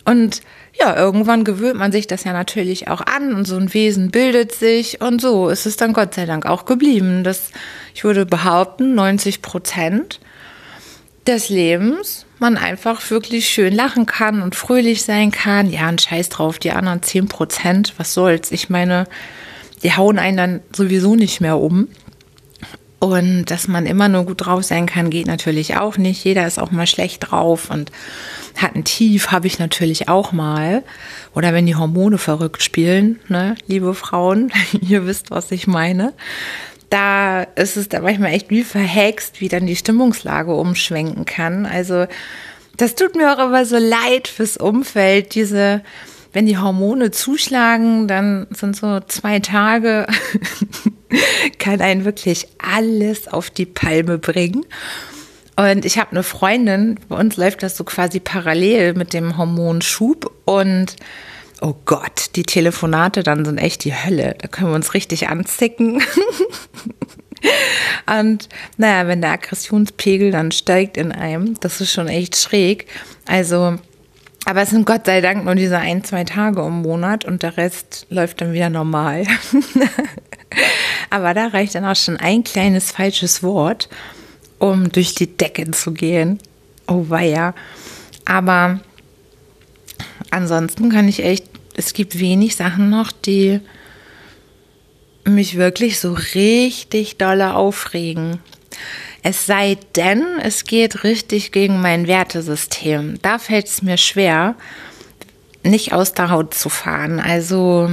Und 0.04 0.42
ja, 0.78 0.96
irgendwann 0.96 1.44
gewöhnt 1.44 1.78
man 1.78 1.92
sich 1.92 2.06
das 2.06 2.24
ja 2.24 2.32
natürlich 2.32 2.88
auch 2.88 3.00
an 3.02 3.34
und 3.34 3.46
so 3.46 3.56
ein 3.56 3.72
Wesen 3.72 4.10
bildet 4.10 4.52
sich 4.52 5.00
und 5.00 5.20
so 5.20 5.48
ist 5.48 5.66
es 5.66 5.76
dann 5.76 5.92
Gott 5.92 6.14
sei 6.14 6.26
Dank 6.26 6.46
auch 6.46 6.64
geblieben. 6.64 7.24
Das, 7.24 7.50
ich 7.94 8.04
würde 8.04 8.26
behaupten, 8.26 8.94
90 8.94 9.42
Prozent 9.42 10.20
des 11.26 11.48
Lebens 11.50 12.26
man 12.38 12.56
einfach 12.56 13.10
wirklich 13.10 13.48
schön 13.48 13.72
lachen 13.72 14.06
kann 14.06 14.42
und 14.42 14.56
fröhlich 14.56 15.02
sein 15.04 15.30
kann. 15.30 15.70
Ja, 15.70 15.86
ein 15.86 15.98
Scheiß 15.98 16.28
drauf, 16.30 16.58
die 16.58 16.72
anderen 16.72 17.02
10 17.02 17.28
Prozent, 17.28 17.94
was 17.98 18.14
soll's? 18.14 18.50
Ich 18.50 18.68
meine, 18.68 19.06
die 19.82 19.96
hauen 19.96 20.18
einen 20.18 20.36
dann 20.36 20.60
sowieso 20.74 21.16
nicht 21.16 21.40
mehr 21.40 21.58
um. 21.58 21.88
Und 23.02 23.46
dass 23.46 23.66
man 23.66 23.86
immer 23.86 24.08
nur 24.08 24.26
gut 24.26 24.46
drauf 24.46 24.62
sein 24.62 24.86
kann, 24.86 25.10
geht 25.10 25.26
natürlich 25.26 25.76
auch 25.76 25.98
nicht. 25.98 26.22
Jeder 26.22 26.46
ist 26.46 26.60
auch 26.60 26.70
mal 26.70 26.86
schlecht 26.86 27.30
drauf 27.30 27.68
und 27.68 27.90
hat 28.56 28.76
ein 28.76 28.84
Tief, 28.84 29.32
habe 29.32 29.48
ich 29.48 29.58
natürlich 29.58 30.08
auch 30.08 30.30
mal. 30.30 30.84
Oder 31.34 31.52
wenn 31.52 31.66
die 31.66 31.74
Hormone 31.74 32.16
verrückt 32.16 32.62
spielen, 32.62 33.18
ne, 33.26 33.56
liebe 33.66 33.94
Frauen, 33.94 34.52
ihr 34.80 35.04
wisst, 35.04 35.32
was 35.32 35.50
ich 35.50 35.66
meine. 35.66 36.12
Da 36.90 37.42
ist 37.42 37.76
es 37.76 37.88
dann 37.88 38.04
manchmal 38.04 38.34
echt 38.34 38.50
wie 38.50 38.62
verhext, 38.62 39.40
wie 39.40 39.48
dann 39.48 39.66
die 39.66 39.74
Stimmungslage 39.74 40.54
umschwenken 40.54 41.24
kann. 41.24 41.66
Also, 41.66 42.06
das 42.76 42.94
tut 42.94 43.16
mir 43.16 43.32
auch 43.34 43.44
immer 43.44 43.64
so 43.64 43.78
leid 43.78 44.28
fürs 44.28 44.56
Umfeld, 44.56 45.34
diese, 45.34 45.82
wenn 46.32 46.46
die 46.46 46.58
Hormone 46.58 47.10
zuschlagen, 47.10 48.08
dann 48.08 48.46
sind 48.50 48.76
so 48.76 49.00
zwei 49.00 49.40
Tage, 49.40 50.06
kann 51.58 51.80
einen 51.80 52.04
wirklich 52.04 52.46
alles 52.58 53.28
auf 53.28 53.50
die 53.50 53.66
Palme 53.66 54.18
bringen. 54.18 54.64
Und 55.56 55.84
ich 55.84 55.98
habe 55.98 56.12
eine 56.12 56.22
Freundin, 56.22 56.98
bei 57.08 57.16
uns 57.16 57.36
läuft 57.36 57.62
das 57.62 57.76
so 57.76 57.84
quasi 57.84 58.20
parallel 58.20 58.94
mit 58.94 59.12
dem 59.12 59.36
Hormonschub 59.36 60.32
und 60.46 60.96
oh 61.60 61.74
Gott, 61.84 62.30
die 62.34 62.42
Telefonate 62.42 63.22
dann 63.22 63.44
sind 63.44 63.58
echt 63.58 63.84
die 63.84 63.94
Hölle. 63.94 64.34
Da 64.38 64.48
können 64.48 64.70
wir 64.70 64.74
uns 64.74 64.94
richtig 64.94 65.28
anzicken. 65.28 66.02
und 68.20 68.48
naja, 68.78 69.06
wenn 69.06 69.20
der 69.20 69.32
Aggressionspegel 69.32 70.32
dann 70.32 70.50
steigt 70.50 70.96
in 70.96 71.12
einem, 71.12 71.54
das 71.60 71.80
ist 71.80 71.92
schon 71.92 72.08
echt 72.08 72.36
schräg. 72.36 72.86
Also, 73.26 73.78
aber 74.44 74.62
es 74.62 74.70
sind 74.70 74.86
Gott 74.86 75.06
sei 75.06 75.20
Dank 75.20 75.44
nur 75.44 75.54
diese 75.54 75.78
ein, 75.78 76.04
zwei 76.04 76.24
Tage 76.24 76.62
im 76.62 76.82
Monat 76.82 77.24
und 77.24 77.42
der 77.42 77.56
Rest 77.56 78.06
läuft 78.10 78.40
dann 78.40 78.52
wieder 78.52 78.70
normal. 78.70 79.24
aber 81.10 81.34
da 81.34 81.48
reicht 81.48 81.74
dann 81.74 81.84
auch 81.84 81.96
schon 81.96 82.16
ein 82.16 82.44
kleines 82.44 82.90
falsches 82.90 83.42
Wort 83.42 83.88
um 84.62 84.92
durch 84.92 85.16
die 85.16 85.26
Decke 85.26 85.68
zu 85.72 85.92
gehen. 85.92 86.38
Oh 86.86 87.06
weia. 87.08 87.52
Aber 88.24 88.78
ansonsten 90.30 90.88
kann 90.88 91.08
ich 91.08 91.24
echt, 91.24 91.46
es 91.74 91.94
gibt 91.94 92.20
wenig 92.20 92.54
Sachen 92.54 92.88
noch, 92.88 93.10
die 93.10 93.58
mich 95.24 95.56
wirklich 95.56 95.98
so 95.98 96.12
richtig 96.12 97.16
dolle 97.18 97.54
aufregen. 97.54 98.38
Es 99.22 99.46
sei 99.46 99.78
denn, 99.94 100.24
es 100.42 100.64
geht 100.64 101.04
richtig 101.04 101.52
gegen 101.52 101.80
mein 101.80 102.08
Wertesystem. 102.08 103.20
Da 103.22 103.38
fällt 103.38 103.68
es 103.68 103.82
mir 103.82 103.96
schwer, 103.96 104.56
nicht 105.62 105.92
aus 105.92 106.12
der 106.12 106.30
Haut 106.30 106.54
zu 106.54 106.68
fahren. 106.68 107.20
Also 107.20 107.90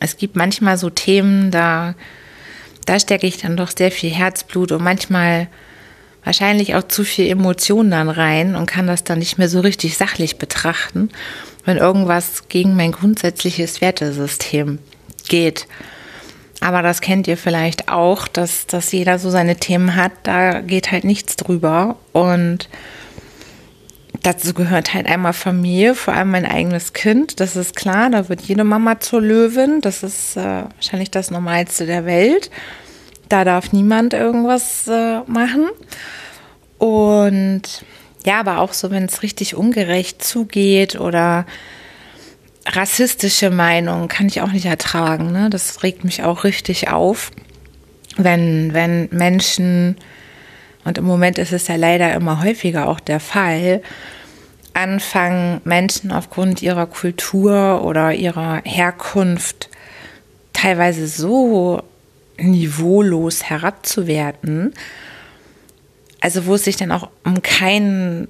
es 0.00 0.16
gibt 0.16 0.36
manchmal 0.36 0.78
so 0.78 0.88
Themen, 0.88 1.50
da, 1.50 1.94
da 2.86 2.98
stecke 2.98 3.26
ich 3.26 3.38
dann 3.38 3.58
doch 3.58 3.70
sehr 3.76 3.90
viel 3.90 4.10
Herzblut 4.10 4.72
und 4.72 4.82
manchmal 4.82 5.48
wahrscheinlich 6.24 6.74
auch 6.74 6.84
zu 6.84 7.04
viel 7.04 7.28
Emotion 7.28 7.90
dann 7.90 8.08
rein 8.08 8.56
und 8.56 8.64
kann 8.64 8.86
das 8.86 9.04
dann 9.04 9.18
nicht 9.18 9.36
mehr 9.36 9.50
so 9.50 9.60
richtig 9.60 9.98
sachlich 9.98 10.38
betrachten, 10.38 11.10
wenn 11.66 11.76
irgendwas 11.76 12.48
gegen 12.48 12.74
mein 12.74 12.92
grundsätzliches 12.92 13.82
Wertesystem 13.82 14.78
geht. 15.28 15.66
Aber 16.60 16.82
das 16.82 17.00
kennt 17.00 17.26
ihr 17.28 17.36
vielleicht 17.36 17.88
auch, 17.88 18.28
dass, 18.28 18.66
dass 18.66 18.92
jeder 18.92 19.18
so 19.18 19.30
seine 19.30 19.56
Themen 19.56 19.96
hat, 19.96 20.12
da 20.22 20.60
geht 20.60 20.92
halt 20.92 21.04
nichts 21.04 21.36
drüber. 21.36 21.96
Und 22.12 22.68
dazu 24.22 24.54
gehört 24.54 24.94
halt 24.94 25.06
einmal 25.06 25.32
Familie, 25.32 25.94
vor 25.94 26.14
allem 26.14 26.30
mein 26.30 26.46
eigenes 26.46 26.92
Kind. 26.92 27.40
Das 27.40 27.56
ist 27.56 27.76
klar, 27.76 28.10
da 28.10 28.28
wird 28.28 28.42
jede 28.42 28.64
Mama 28.64 29.00
zur 29.00 29.20
Löwin. 29.20 29.80
Das 29.80 30.02
ist 30.02 30.36
äh, 30.36 30.64
wahrscheinlich 30.74 31.10
das 31.10 31.30
Normalste 31.30 31.86
der 31.86 32.06
Welt. 32.06 32.50
Da 33.28 33.44
darf 33.44 33.72
niemand 33.72 34.14
irgendwas 34.14 34.86
äh, 34.88 35.20
machen. 35.26 35.66
Und 36.78 37.62
ja, 38.24 38.40
aber 38.40 38.58
auch 38.58 38.72
so, 38.72 38.90
wenn 38.90 39.04
es 39.04 39.22
richtig 39.22 39.54
ungerecht 39.54 40.24
zugeht 40.24 40.98
oder 40.98 41.46
rassistische 42.66 43.50
Meinungen 43.50 44.08
kann 44.08 44.26
ich 44.26 44.40
auch 44.40 44.52
nicht 44.52 44.66
ertragen. 44.66 45.32
Ne? 45.32 45.50
Das 45.50 45.82
regt 45.82 46.04
mich 46.04 46.22
auch 46.22 46.44
richtig 46.44 46.88
auf, 46.88 47.30
wenn, 48.16 48.72
wenn 48.72 49.08
Menschen, 49.10 49.96
und 50.84 50.98
im 50.98 51.04
Moment 51.04 51.38
ist 51.38 51.52
es 51.52 51.68
ja 51.68 51.76
leider 51.76 52.14
immer 52.14 52.42
häufiger 52.42 52.88
auch 52.88 53.00
der 53.00 53.20
Fall, 53.20 53.82
anfangen, 54.72 55.60
Menschen 55.64 56.10
aufgrund 56.12 56.62
ihrer 56.62 56.86
Kultur 56.86 57.84
oder 57.84 58.12
ihrer 58.12 58.60
Herkunft 58.64 59.68
teilweise 60.52 61.06
so 61.06 61.82
niveaulos 62.38 63.44
herabzuwerten. 63.44 64.74
Also 66.20 66.46
wo 66.46 66.54
es 66.54 66.64
sich 66.64 66.76
dann 66.76 66.90
auch 66.90 67.10
um 67.24 67.42
kein, 67.42 68.28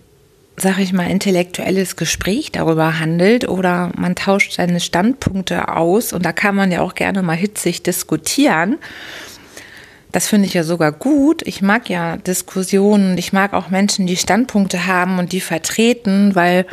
sag 0.56 0.78
ich 0.78 0.92
mal, 0.92 1.10
intellektuelles 1.10 1.96
Gespräch 1.96 2.52
darüber 2.52 3.00
handelt 3.00 3.48
oder 3.48 3.90
man 3.96 4.14
tauscht 4.14 4.52
seine 4.52 4.80
Standpunkte 4.80 5.68
aus 5.68 6.12
und 6.12 6.24
da 6.24 6.32
kann 6.32 6.54
man 6.54 6.70
ja 6.70 6.80
auch 6.80 6.94
gerne 6.94 7.22
mal 7.22 7.36
hitzig 7.36 7.82
diskutieren. 7.82 8.78
Das 10.12 10.28
finde 10.28 10.46
ich 10.46 10.54
ja 10.54 10.62
sogar 10.62 10.92
gut. 10.92 11.42
Ich 11.44 11.60
mag 11.60 11.88
ja 11.88 12.16
Diskussionen. 12.18 13.18
Ich 13.18 13.32
mag 13.32 13.52
auch 13.52 13.70
Menschen, 13.70 14.06
die 14.06 14.16
Standpunkte 14.16 14.86
haben 14.86 15.18
und 15.18 15.32
die 15.32 15.40
vertreten, 15.40 16.36
weil 16.36 16.66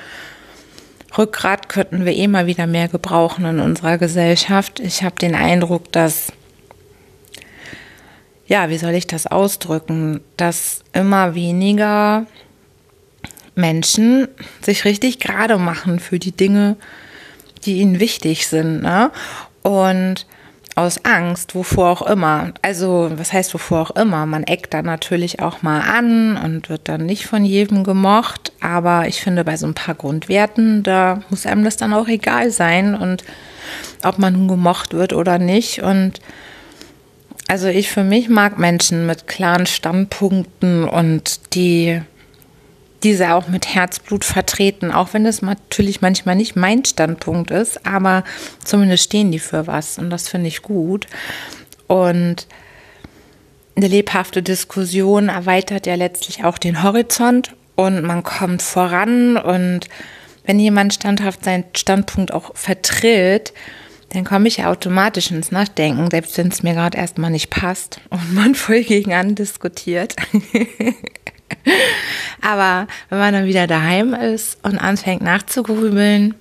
Rückgrat 1.17 1.67
könnten 1.67 2.05
wir 2.05 2.13
eh 2.13 2.27
mal 2.27 2.45
wieder 2.45 2.67
mehr 2.67 2.87
gebrauchen 2.87 3.45
in 3.45 3.59
unserer 3.59 3.97
Gesellschaft. 3.97 4.79
Ich 4.79 5.01
habe 5.01 5.15
den 5.15 5.33
Eindruck, 5.33 5.91
dass 5.91 6.31
ja, 8.45 8.69
wie 8.69 8.77
soll 8.77 8.91
ich 8.91 9.07
das 9.07 9.27
ausdrücken, 9.27 10.21
dass 10.37 10.83
immer 10.93 11.33
weniger 11.33 12.27
Menschen 13.55 14.27
sich 14.61 14.85
richtig 14.85 15.19
gerade 15.19 15.57
machen 15.57 15.99
für 15.99 16.19
die 16.19 16.31
Dinge, 16.31 16.77
die 17.65 17.79
ihnen 17.79 17.99
wichtig 17.99 18.47
sind. 18.47 18.81
Ne? 18.81 19.11
Und 19.61 20.25
aus 20.75 21.03
Angst, 21.03 21.53
wovor 21.53 21.89
auch 21.89 22.01
immer. 22.03 22.53
Also, 22.61 23.11
was 23.15 23.33
heißt 23.33 23.53
wovor 23.53 23.81
auch 23.81 23.91
immer? 23.91 24.25
Man 24.25 24.43
eckt 24.43 24.73
da 24.73 24.81
natürlich 24.81 25.41
auch 25.41 25.61
mal 25.61 25.81
an 25.81 26.37
und 26.37 26.69
wird 26.69 26.87
dann 26.87 27.05
nicht 27.05 27.25
von 27.25 27.43
jedem 27.43 27.83
gemocht. 27.83 28.53
Aber 28.61 29.07
ich 29.07 29.21
finde, 29.21 29.43
bei 29.43 29.57
so 29.57 29.67
ein 29.67 29.73
paar 29.73 29.95
Grundwerten, 29.95 30.83
da 30.83 31.21
muss 31.29 31.45
einem 31.45 31.63
das 31.63 31.77
dann 31.77 31.93
auch 31.93 32.07
egal 32.07 32.51
sein 32.51 32.95
und 32.95 33.23
ob 34.03 34.17
man 34.17 34.33
nun 34.33 34.47
gemocht 34.47 34.93
wird 34.93 35.13
oder 35.13 35.39
nicht. 35.39 35.81
Und 35.81 36.21
also 37.47 37.67
ich 37.67 37.89
für 37.89 38.03
mich 38.03 38.29
mag 38.29 38.57
Menschen 38.57 39.05
mit 39.05 39.27
klaren 39.27 39.65
Standpunkten 39.65 40.85
und 40.85 41.53
die 41.53 42.01
diese 43.03 43.33
auch 43.33 43.47
mit 43.47 43.73
Herzblut 43.73 44.23
vertreten, 44.25 44.91
auch 44.91 45.13
wenn 45.13 45.25
es 45.25 45.41
natürlich 45.41 46.01
manchmal 46.01 46.35
nicht 46.35 46.55
mein 46.55 46.85
Standpunkt 46.85 47.51
ist, 47.51 47.85
aber 47.85 48.23
zumindest 48.63 49.03
stehen 49.05 49.31
die 49.31 49.39
für 49.39 49.67
was 49.67 49.97
und 49.97 50.09
das 50.09 50.29
finde 50.29 50.47
ich 50.47 50.61
gut. 50.61 51.07
Und 51.87 52.47
eine 53.75 53.87
lebhafte 53.87 54.43
Diskussion 54.43 55.29
erweitert 55.29 55.87
ja 55.87 55.95
letztlich 55.95 56.43
auch 56.43 56.57
den 56.57 56.83
Horizont 56.83 57.55
und 57.75 58.03
man 58.03 58.23
kommt 58.23 58.61
voran 58.61 59.37
und 59.37 59.87
wenn 60.45 60.59
jemand 60.59 60.93
standhaft 60.93 61.43
seinen 61.45 61.65
Standpunkt 61.75 62.33
auch 62.33 62.55
vertritt, 62.55 63.53
dann 64.09 64.25
komme 64.25 64.47
ich 64.47 64.57
ja 64.57 64.69
automatisch 64.69 65.31
ins 65.31 65.51
Nachdenken, 65.51 66.09
selbst 66.11 66.37
wenn 66.37 66.49
es 66.49 66.63
mir 66.63 66.73
gerade 66.73 66.97
erstmal 66.97 67.31
nicht 67.31 67.49
passt 67.49 68.01
und 68.09 68.33
man 68.33 68.55
voll 68.55 68.83
gegen 68.83 69.13
an 69.13 69.35
diskutiert. 69.35 70.15
Aber 72.41 72.87
wenn 73.09 73.19
man 73.19 73.33
dann 73.33 73.45
wieder 73.45 73.67
daheim 73.67 74.13
ist 74.13 74.57
und 74.63 74.77
anfängt 74.77 75.21
nachzugrübeln, 75.21 76.35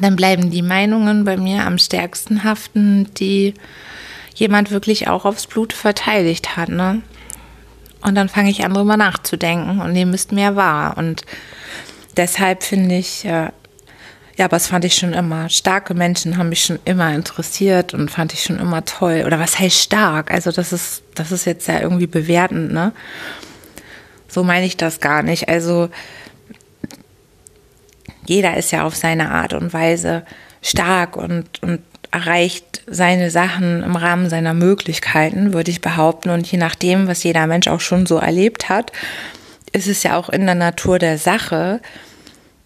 dann 0.00 0.16
bleiben 0.16 0.50
die 0.50 0.62
Meinungen 0.62 1.24
bei 1.24 1.36
mir 1.36 1.64
am 1.64 1.78
stärksten 1.78 2.44
haften, 2.44 3.12
die 3.14 3.54
jemand 4.34 4.70
wirklich 4.70 5.08
auch 5.08 5.24
aufs 5.24 5.46
Blut 5.46 5.72
verteidigt 5.72 6.56
hat. 6.56 6.68
Ne? 6.68 7.02
Und 8.02 8.14
dann 8.14 8.28
fange 8.28 8.50
ich 8.50 8.64
an, 8.64 8.74
drüber 8.74 8.96
nachzudenken 8.96 9.80
und 9.80 9.92
nehme 9.92 10.14
es 10.14 10.30
mehr 10.30 10.56
wahr. 10.56 10.96
Und 10.96 11.24
deshalb 12.16 12.62
finde 12.62 12.96
ich, 12.96 13.24
äh, 13.24 13.50
Ja, 14.36 14.44
aber 14.44 14.54
das 14.54 14.68
fand 14.68 14.84
ich 14.84 14.94
schon 14.94 15.14
immer. 15.14 15.48
Starke 15.48 15.94
Menschen 15.94 16.36
haben 16.36 16.50
mich 16.50 16.62
schon 16.64 16.78
immer 16.84 17.12
interessiert 17.12 17.92
und 17.92 18.08
fand 18.08 18.32
ich 18.32 18.44
schon 18.44 18.60
immer 18.60 18.84
toll. 18.84 19.24
Oder 19.26 19.40
was 19.40 19.58
heißt 19.58 19.76
stark? 19.82 20.30
Also 20.30 20.52
das 20.52 20.72
ist, 20.72 21.02
das 21.16 21.32
ist 21.32 21.44
jetzt 21.44 21.66
ja 21.66 21.80
irgendwie 21.80 22.06
bewertend, 22.06 22.72
ne? 22.72 22.92
So 24.28 24.44
meine 24.44 24.66
ich 24.66 24.76
das 24.76 25.00
gar 25.00 25.22
nicht. 25.22 25.48
Also 25.48 25.88
jeder 28.26 28.56
ist 28.56 28.70
ja 28.70 28.84
auf 28.84 28.94
seine 28.94 29.30
Art 29.30 29.54
und 29.54 29.72
Weise 29.72 30.24
stark 30.62 31.16
und, 31.16 31.62
und 31.62 31.80
erreicht 32.10 32.82
seine 32.86 33.30
Sachen 33.30 33.82
im 33.82 33.96
Rahmen 33.96 34.30
seiner 34.30 34.54
Möglichkeiten, 34.54 35.52
würde 35.52 35.70
ich 35.70 35.80
behaupten. 35.80 36.30
Und 36.30 36.50
je 36.50 36.58
nachdem, 36.58 37.06
was 37.06 37.22
jeder 37.22 37.46
Mensch 37.46 37.68
auch 37.68 37.80
schon 37.80 38.06
so 38.06 38.16
erlebt 38.16 38.68
hat, 38.68 38.92
ist 39.72 39.88
es 39.88 40.02
ja 40.02 40.16
auch 40.16 40.28
in 40.28 40.46
der 40.46 40.54
Natur 40.54 40.98
der 40.98 41.18
Sache, 41.18 41.80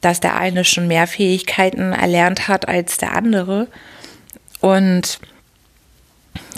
dass 0.01 0.21
der 0.21 0.37
eine 0.37 0.65
schon 0.65 0.89
mehr 0.89 1.07
Fähigkeiten 1.07 1.93
erlernt 1.93 2.49
hat 2.49 2.69
als 2.69 2.99
der 2.99 3.15
andere. 3.17 3.69
Und 4.61 5.19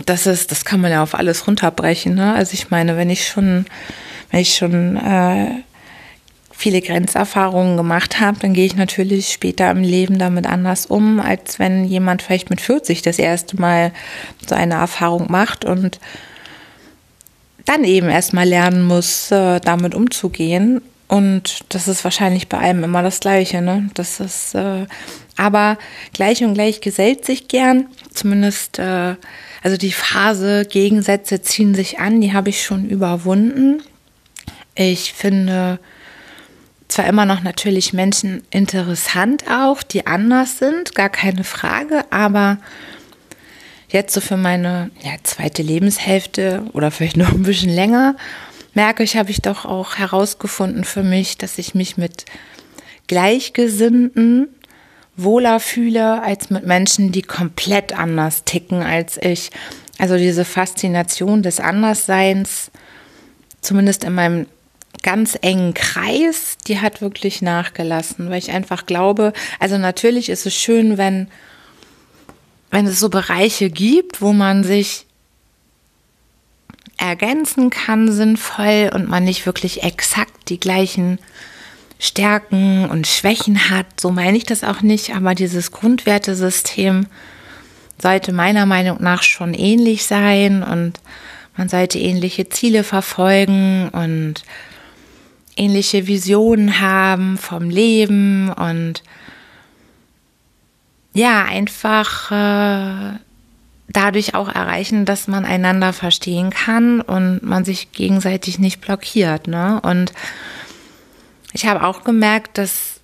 das 0.06 0.26
ist, 0.26 0.50
das 0.50 0.64
kann 0.64 0.80
man 0.80 0.90
ja 0.90 1.02
auf 1.02 1.14
alles 1.14 1.46
runterbrechen. 1.46 2.14
Ne? 2.14 2.34
Also 2.34 2.54
ich 2.54 2.70
meine, 2.70 2.96
wenn 2.96 3.10
ich 3.10 3.26
schon, 3.26 3.66
wenn 4.34 4.40
ich 4.40 4.56
schon 4.56 4.96
äh, 4.96 5.62
viele 6.50 6.80
Grenzerfahrungen 6.80 7.76
gemacht 7.76 8.18
habe, 8.18 8.36
dann 8.40 8.52
gehe 8.52 8.66
ich 8.66 8.74
natürlich 8.74 9.28
später 9.28 9.70
im 9.70 9.84
Leben 9.84 10.18
damit 10.18 10.44
anders 10.46 10.86
um, 10.86 11.20
als 11.20 11.60
wenn 11.60 11.84
jemand 11.84 12.20
vielleicht 12.20 12.50
mit 12.50 12.60
40 12.60 13.02
das 13.02 13.20
erste 13.20 13.60
Mal 13.60 13.92
so 14.44 14.56
eine 14.56 14.74
Erfahrung 14.74 15.30
macht 15.30 15.64
und 15.64 16.00
dann 17.64 17.84
eben 17.84 18.08
erstmal 18.08 18.48
lernen 18.48 18.82
muss, 18.82 19.30
äh, 19.30 19.60
damit 19.60 19.94
umzugehen. 19.94 20.82
Und 21.06 21.60
das 21.68 21.86
ist 21.86 22.02
wahrscheinlich 22.02 22.48
bei 22.48 22.58
allem 22.58 22.82
immer 22.82 23.04
das 23.04 23.20
Gleiche, 23.20 23.62
ne? 23.62 23.88
Das 23.94 24.18
ist, 24.18 24.56
äh, 24.56 24.86
aber 25.36 25.78
gleich 26.12 26.42
und 26.42 26.54
gleich 26.54 26.80
gesellt 26.80 27.24
sich 27.24 27.46
gern. 27.46 27.86
Zumindest, 28.12 28.80
äh, 28.80 29.14
also 29.62 29.76
die 29.76 29.92
Phase 29.92 30.64
Gegensätze 30.68 31.40
ziehen 31.40 31.76
sich 31.76 32.00
an, 32.00 32.20
die 32.20 32.32
habe 32.32 32.48
ich 32.48 32.64
schon 32.64 32.88
überwunden. 32.88 33.80
Ich 34.74 35.12
finde 35.12 35.78
zwar 36.88 37.06
immer 37.06 37.26
noch 37.26 37.42
natürlich 37.42 37.92
Menschen 37.92 38.42
interessant 38.50 39.44
auch, 39.50 39.82
die 39.82 40.06
anders 40.06 40.58
sind, 40.58 40.94
gar 40.94 41.08
keine 41.08 41.44
Frage, 41.44 42.04
aber 42.10 42.58
jetzt 43.88 44.14
so 44.14 44.20
für 44.20 44.36
meine 44.36 44.90
ja, 45.02 45.12
zweite 45.22 45.62
Lebenshälfte 45.62 46.64
oder 46.72 46.90
vielleicht 46.90 47.16
noch 47.16 47.32
ein 47.32 47.42
bisschen 47.42 47.74
länger 47.74 48.16
merke 48.74 49.02
ich, 49.02 49.16
habe 49.16 49.30
ich 49.30 49.40
doch 49.40 49.64
auch 49.64 49.96
herausgefunden 49.96 50.84
für 50.84 51.02
mich, 51.02 51.38
dass 51.38 51.58
ich 51.58 51.74
mich 51.74 51.96
mit 51.96 52.24
Gleichgesinnten 53.06 54.48
wohler 55.16 55.60
fühle 55.60 56.22
als 56.22 56.50
mit 56.50 56.66
Menschen, 56.66 57.12
die 57.12 57.22
komplett 57.22 57.96
anders 57.96 58.44
ticken 58.44 58.82
als 58.82 59.16
ich. 59.22 59.50
Also 59.98 60.16
diese 60.16 60.44
Faszination 60.44 61.42
des 61.42 61.60
Andersseins, 61.60 62.72
zumindest 63.60 64.02
in 64.02 64.14
meinem 64.14 64.46
ganz 65.04 65.38
engen 65.40 65.74
Kreis, 65.74 66.56
die 66.66 66.80
hat 66.80 67.00
wirklich 67.00 67.42
nachgelassen, 67.42 68.30
weil 68.30 68.38
ich 68.38 68.50
einfach 68.50 68.86
glaube, 68.86 69.32
also 69.60 69.78
natürlich 69.78 70.28
ist 70.28 70.46
es 70.46 70.54
schön, 70.54 70.98
wenn, 70.98 71.28
wenn 72.70 72.86
es 72.86 72.98
so 72.98 73.10
Bereiche 73.10 73.70
gibt, 73.70 74.20
wo 74.20 74.32
man 74.32 74.64
sich 74.64 75.06
ergänzen 76.96 77.70
kann, 77.70 78.10
sinnvoll 78.10 78.90
und 78.92 79.08
man 79.08 79.24
nicht 79.24 79.46
wirklich 79.46 79.82
exakt 79.82 80.48
die 80.48 80.58
gleichen 80.58 81.18
Stärken 81.98 82.88
und 82.88 83.06
Schwächen 83.06 83.70
hat. 83.70 84.00
So 84.00 84.10
meine 84.10 84.36
ich 84.36 84.44
das 84.44 84.64
auch 84.64 84.80
nicht, 84.80 85.14
aber 85.14 85.34
dieses 85.34 85.70
Grundwertesystem 85.70 87.06
sollte 88.00 88.32
meiner 88.32 88.64
Meinung 88.66 89.02
nach 89.02 89.22
schon 89.22 89.54
ähnlich 89.54 90.06
sein 90.06 90.62
und 90.62 90.98
man 91.56 91.68
sollte 91.68 91.98
ähnliche 91.98 92.48
Ziele 92.48 92.84
verfolgen 92.84 93.90
und 93.90 94.42
ähnliche 95.56 96.06
Visionen 96.06 96.80
haben 96.80 97.38
vom 97.38 97.70
Leben 97.70 98.50
und 98.52 99.02
ja, 101.12 101.44
einfach 101.44 102.30
äh, 102.32 103.18
dadurch 103.88 104.34
auch 104.34 104.48
erreichen, 104.48 105.04
dass 105.04 105.28
man 105.28 105.44
einander 105.44 105.92
verstehen 105.92 106.50
kann 106.50 107.00
und 107.00 107.42
man 107.42 107.64
sich 107.64 107.92
gegenseitig 107.92 108.58
nicht 108.58 108.80
blockiert. 108.80 109.46
Ne? 109.46 109.80
Und 109.82 110.12
ich 111.52 111.66
habe 111.66 111.84
auch 111.84 112.02
gemerkt, 112.02 112.58
dass 112.58 112.94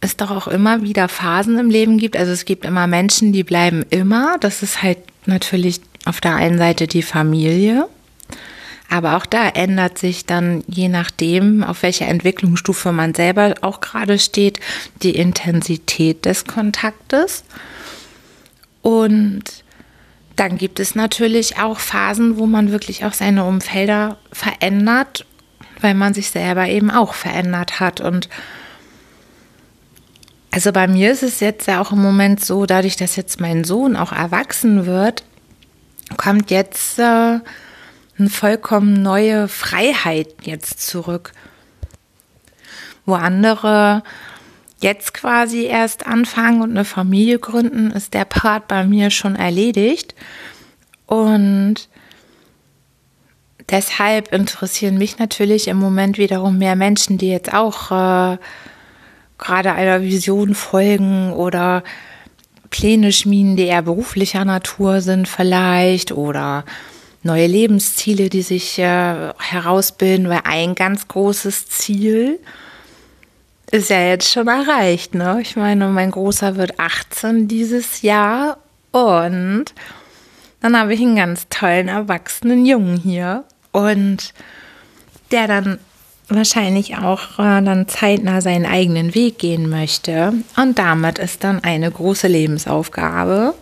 es 0.00 0.16
doch 0.16 0.30
auch 0.30 0.46
immer 0.46 0.82
wieder 0.82 1.08
Phasen 1.08 1.58
im 1.58 1.70
Leben 1.70 1.98
gibt. 1.98 2.16
Also 2.16 2.32
es 2.32 2.44
gibt 2.44 2.64
immer 2.64 2.86
Menschen, 2.86 3.32
die 3.32 3.42
bleiben 3.42 3.84
immer. 3.90 4.36
Das 4.38 4.62
ist 4.62 4.82
halt 4.82 4.98
natürlich 5.26 5.80
auf 6.04 6.20
der 6.20 6.36
einen 6.36 6.58
Seite 6.58 6.86
die 6.86 7.02
Familie. 7.02 7.88
Aber 8.88 9.16
auch 9.16 9.26
da 9.26 9.48
ändert 9.48 9.98
sich 9.98 10.26
dann, 10.26 10.62
je 10.68 10.88
nachdem, 10.88 11.64
auf 11.64 11.82
welcher 11.82 12.06
Entwicklungsstufe 12.06 12.92
man 12.92 13.14
selber 13.14 13.54
auch 13.62 13.80
gerade 13.80 14.18
steht, 14.18 14.60
die 15.02 15.16
Intensität 15.16 16.24
des 16.24 16.44
Kontaktes. 16.44 17.44
Und 18.82 19.42
dann 20.36 20.58
gibt 20.58 20.78
es 20.78 20.94
natürlich 20.94 21.58
auch 21.58 21.80
Phasen, 21.80 22.38
wo 22.38 22.46
man 22.46 22.70
wirklich 22.70 23.04
auch 23.04 23.12
seine 23.12 23.44
Umfelder 23.44 24.18
verändert, 24.32 25.26
weil 25.80 25.94
man 25.94 26.14
sich 26.14 26.30
selber 26.30 26.68
eben 26.68 26.90
auch 26.90 27.14
verändert 27.14 27.80
hat. 27.80 28.00
Und 28.00 28.28
also 30.52 30.72
bei 30.72 30.86
mir 30.86 31.10
ist 31.10 31.22
es 31.22 31.40
jetzt 31.40 31.66
ja 31.66 31.80
auch 31.80 31.90
im 31.90 32.00
Moment 32.00 32.44
so, 32.44 32.66
dadurch, 32.66 32.96
dass 32.96 33.16
jetzt 33.16 33.40
mein 33.40 33.64
Sohn 33.64 33.96
auch 33.96 34.12
erwachsen 34.12 34.86
wird, 34.86 35.24
kommt 36.16 36.50
jetzt 36.50 36.98
äh, 36.98 37.40
eine 38.18 38.30
vollkommen 38.30 39.02
neue 39.02 39.48
Freiheit 39.48 40.28
jetzt 40.42 40.80
zurück, 40.86 41.32
wo 43.04 43.14
andere 43.14 44.02
jetzt 44.80 45.14
quasi 45.14 45.64
erst 45.64 46.06
anfangen 46.06 46.62
und 46.62 46.70
eine 46.70 46.84
Familie 46.84 47.38
gründen, 47.38 47.90
ist 47.90 48.14
der 48.14 48.24
Part 48.24 48.68
bei 48.68 48.84
mir 48.84 49.10
schon 49.10 49.36
erledigt. 49.36 50.14
Und 51.06 51.88
deshalb 53.70 54.32
interessieren 54.32 54.98
mich 54.98 55.18
natürlich 55.18 55.68
im 55.68 55.78
Moment 55.78 56.18
wiederum 56.18 56.58
mehr 56.58 56.76
Menschen, 56.76 57.18
die 57.18 57.28
jetzt 57.28 57.52
auch 57.54 57.90
äh, 57.90 58.38
gerade 59.38 59.72
einer 59.72 60.02
Vision 60.02 60.54
folgen 60.54 61.32
oder 61.32 61.82
Pläne 62.70 63.12
schmieden, 63.12 63.56
die 63.56 63.66
eher 63.66 63.82
beruflicher 63.82 64.44
Natur 64.44 65.00
sind 65.00 65.28
vielleicht 65.28 66.12
oder 66.12 66.64
neue 67.26 67.46
Lebensziele, 67.46 68.30
die 68.30 68.42
sich 68.42 68.78
äh, 68.78 69.32
herausbilden, 69.38 70.28
weil 70.28 70.40
ein 70.44 70.74
ganz 70.74 71.08
großes 71.08 71.66
Ziel 71.66 72.38
ist 73.70 73.90
ja 73.90 74.00
jetzt 74.00 74.30
schon 74.30 74.48
erreicht, 74.48 75.14
ne? 75.14 75.40
Ich 75.42 75.56
meine, 75.56 75.88
mein 75.88 76.12
Großer 76.12 76.56
wird 76.56 76.78
18 76.78 77.48
dieses 77.48 78.02
Jahr 78.02 78.58
und 78.92 79.66
dann 80.60 80.78
habe 80.78 80.94
ich 80.94 81.00
einen 81.00 81.16
ganz 81.16 81.48
tollen 81.50 81.88
erwachsenen 81.88 82.64
Jungen 82.64 82.96
hier 82.96 83.44
und 83.72 84.32
der 85.32 85.48
dann 85.48 85.78
wahrscheinlich 86.28 86.96
auch 86.96 87.38
äh, 87.38 87.62
dann 87.62 87.88
zeitnah 87.88 88.40
seinen 88.40 88.66
eigenen 88.66 89.14
Weg 89.14 89.38
gehen 89.38 89.68
möchte 89.68 90.32
und 90.56 90.78
damit 90.78 91.18
ist 91.18 91.44
dann 91.44 91.62
eine 91.62 91.90
große 91.90 92.28
Lebensaufgabe 92.28 93.54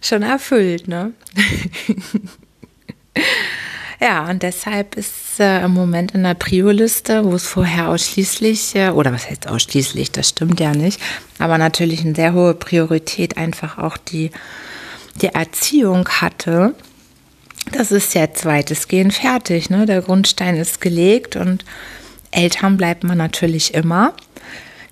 schon 0.00 0.22
erfüllt, 0.22 0.88
ne? 0.88 1.12
Ja, 4.00 4.28
und 4.28 4.42
deshalb 4.42 4.96
ist 4.96 5.40
äh, 5.40 5.64
im 5.64 5.72
Moment 5.72 6.12
in 6.12 6.24
der 6.24 6.34
Prio-Liste, 6.34 7.24
wo 7.24 7.34
es 7.34 7.46
vorher 7.46 7.88
ausschließlich, 7.88 8.74
äh, 8.74 8.90
oder 8.90 9.12
was 9.12 9.30
heißt 9.30 9.48
ausschließlich, 9.48 10.10
das 10.10 10.28
stimmt 10.28 10.60
ja 10.60 10.72
nicht, 10.72 11.00
aber 11.38 11.58
natürlich 11.58 12.00
eine 12.00 12.14
sehr 12.14 12.34
hohe 12.34 12.54
Priorität 12.54 13.38
einfach 13.38 13.78
auch 13.78 13.96
die, 13.96 14.30
die 15.22 15.28
Erziehung 15.28 16.08
hatte. 16.08 16.74
Das 17.72 17.92
ist 17.92 18.14
jetzt 18.14 18.44
weitestgehend 18.44 19.14
fertig. 19.14 19.70
Ne? 19.70 19.86
Der 19.86 20.02
Grundstein 20.02 20.56
ist 20.56 20.80
gelegt 20.80 21.36
und 21.36 21.64
Eltern 22.30 22.76
bleibt 22.76 23.04
man 23.04 23.16
natürlich 23.16 23.74
immer, 23.74 24.12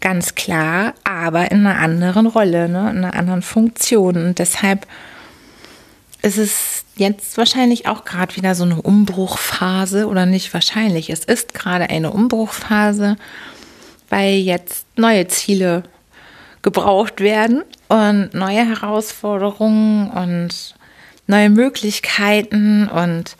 ganz 0.00 0.34
klar, 0.34 0.94
aber 1.04 1.50
in 1.50 1.66
einer 1.66 1.78
anderen 1.78 2.26
Rolle, 2.26 2.68
ne? 2.68 2.90
in 2.90 2.98
einer 2.98 3.14
anderen 3.14 3.42
Funktion. 3.42 4.16
Und 4.16 4.38
deshalb 4.38 4.86
ist 6.22 6.38
es 6.38 6.84
jetzt 6.96 7.36
wahrscheinlich 7.36 7.86
auch 7.88 8.04
gerade 8.04 8.36
wieder 8.36 8.54
so 8.54 8.64
eine 8.64 8.80
Umbruchphase 8.80 10.06
oder 10.06 10.24
nicht 10.24 10.54
wahrscheinlich. 10.54 11.10
Es 11.10 11.24
ist 11.24 11.52
gerade 11.52 11.90
eine 11.90 12.12
Umbruchphase, 12.12 13.16
weil 14.08 14.34
jetzt 14.34 14.86
neue 14.96 15.26
Ziele 15.28 15.82
gebraucht 16.62 17.20
werden 17.20 17.64
und 17.88 18.34
neue 18.34 18.64
Herausforderungen 18.64 20.10
und 20.10 20.76
neue 21.26 21.50
Möglichkeiten 21.50 22.88
und 22.88 23.36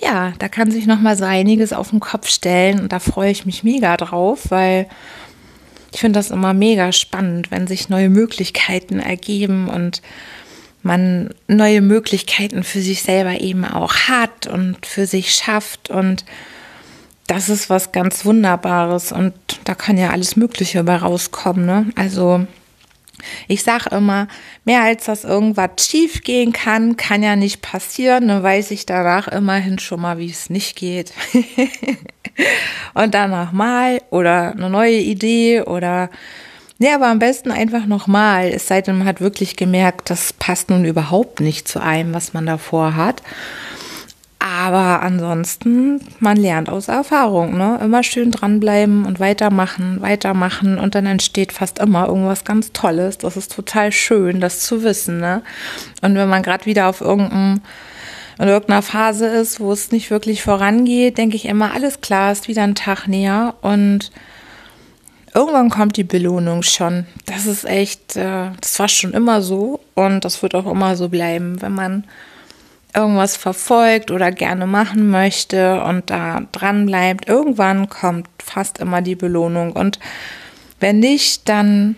ja, 0.00 0.32
da 0.38 0.48
kann 0.48 0.70
sich 0.70 0.86
noch 0.86 1.00
mal 1.00 1.16
so 1.16 1.24
einiges 1.24 1.72
auf 1.72 1.90
den 1.90 2.00
Kopf 2.00 2.28
stellen 2.28 2.80
und 2.80 2.92
da 2.92 3.00
freue 3.00 3.30
ich 3.30 3.46
mich 3.46 3.64
mega 3.64 3.96
drauf, 3.96 4.50
weil 4.50 4.88
ich 5.92 6.00
finde 6.00 6.18
das 6.18 6.30
immer 6.30 6.54
mega 6.54 6.92
spannend, 6.92 7.50
wenn 7.50 7.66
sich 7.66 7.88
neue 7.88 8.08
Möglichkeiten 8.08 9.00
ergeben 9.00 9.68
und 9.68 10.02
man 10.82 11.30
neue 11.48 11.80
Möglichkeiten 11.80 12.62
für 12.62 12.80
sich 12.80 13.02
selber 13.02 13.40
eben 13.40 13.64
auch 13.64 13.94
hat 14.08 14.46
und 14.46 14.86
für 14.86 15.06
sich 15.06 15.34
schafft 15.34 15.90
und 15.90 16.24
das 17.26 17.50
ist 17.50 17.68
was 17.68 17.92
ganz 17.92 18.24
Wunderbares 18.24 19.12
und 19.12 19.34
da 19.64 19.74
kann 19.74 19.98
ja 19.98 20.10
alles 20.10 20.36
Mögliche 20.36 20.82
bei 20.84 20.96
rauskommen. 20.96 21.66
Ne? 21.66 21.86
Also 21.94 22.46
ich 23.48 23.62
sage 23.62 23.94
immer, 23.94 24.28
mehr 24.64 24.82
als 24.82 25.04
dass 25.04 25.24
irgendwas 25.24 25.70
schief 25.80 26.22
gehen 26.22 26.52
kann, 26.52 26.96
kann 26.96 27.22
ja 27.22 27.36
nicht 27.36 27.62
passieren. 27.62 28.28
Dann 28.28 28.42
weiß 28.42 28.70
ich 28.70 28.86
danach 28.86 29.28
immerhin 29.28 29.78
schon 29.78 30.00
mal, 30.00 30.18
wie 30.18 30.30
es 30.30 30.50
nicht 30.50 30.76
geht. 30.76 31.12
und 32.94 33.14
danach 33.14 33.52
mal 33.52 34.00
oder 34.10 34.52
eine 34.52 34.70
neue 34.70 34.98
Idee 34.98 35.62
oder 35.62 36.10
Nee, 36.78 36.92
aber 36.92 37.08
am 37.08 37.18
besten 37.18 37.50
einfach 37.50 37.86
nochmal. 37.86 38.48
Es 38.48 38.68
sei 38.68 38.80
denn, 38.82 38.98
man 38.98 39.06
hat 39.06 39.20
wirklich 39.20 39.56
gemerkt, 39.56 40.10
das 40.10 40.32
passt 40.32 40.70
nun 40.70 40.84
überhaupt 40.84 41.40
nicht 41.40 41.66
zu 41.66 41.82
einem, 41.82 42.14
was 42.14 42.34
man 42.34 42.46
davor 42.46 42.94
hat. 42.94 43.22
Aber 44.38 45.02
ansonsten, 45.02 46.00
man 46.20 46.36
lernt 46.36 46.68
aus 46.70 46.86
Erfahrung, 46.86 47.58
ne? 47.58 47.80
Immer 47.82 48.04
schön 48.04 48.30
dranbleiben 48.30 49.04
und 49.04 49.18
weitermachen, 49.18 50.00
weitermachen 50.00 50.78
und 50.78 50.94
dann 50.94 51.06
entsteht 51.06 51.52
fast 51.52 51.80
immer 51.80 52.06
irgendwas 52.06 52.44
ganz 52.44 52.72
Tolles. 52.72 53.18
Das 53.18 53.36
ist 53.36 53.52
total 53.52 53.90
schön, 53.90 54.40
das 54.40 54.60
zu 54.60 54.84
wissen, 54.84 55.18
ne? 55.18 55.42
Und 56.02 56.14
wenn 56.14 56.28
man 56.28 56.44
gerade 56.44 56.66
wieder 56.66 56.86
auf 56.88 57.00
irgendeinem 57.00 57.60
in 58.38 58.46
irgendeiner 58.46 58.82
Phase 58.82 59.26
ist, 59.26 59.58
wo 59.58 59.72
es 59.72 59.90
nicht 59.90 60.12
wirklich 60.12 60.44
vorangeht, 60.44 61.18
denke 61.18 61.34
ich 61.34 61.46
immer, 61.46 61.74
alles 61.74 62.00
klar, 62.00 62.30
ist 62.30 62.46
wieder 62.46 62.62
ein 62.62 62.76
Tag 62.76 63.08
näher 63.08 63.54
und 63.62 64.12
irgendwann 65.34 65.70
kommt 65.70 65.96
die 65.96 66.04
Belohnung 66.04 66.62
schon. 66.62 67.06
Das 67.26 67.46
ist 67.46 67.64
echt, 67.64 68.16
äh, 68.16 68.50
das 68.60 68.78
war 68.78 68.88
schon 68.88 69.12
immer 69.12 69.42
so 69.42 69.80
und 69.94 70.24
das 70.24 70.42
wird 70.42 70.54
auch 70.54 70.66
immer 70.66 70.96
so 70.96 71.08
bleiben, 71.08 71.60
wenn 71.62 71.74
man 71.74 72.04
irgendwas 72.94 73.36
verfolgt 73.36 74.10
oder 74.10 74.32
gerne 74.32 74.66
machen 74.66 75.10
möchte 75.10 75.82
und 75.82 76.10
da 76.10 76.42
dran 76.52 76.86
bleibt, 76.86 77.28
irgendwann 77.28 77.88
kommt 77.88 78.28
fast 78.42 78.78
immer 78.78 79.02
die 79.02 79.14
Belohnung. 79.14 79.72
Und 79.72 79.98
wenn 80.80 80.98
nicht, 80.98 81.48
dann 81.48 81.96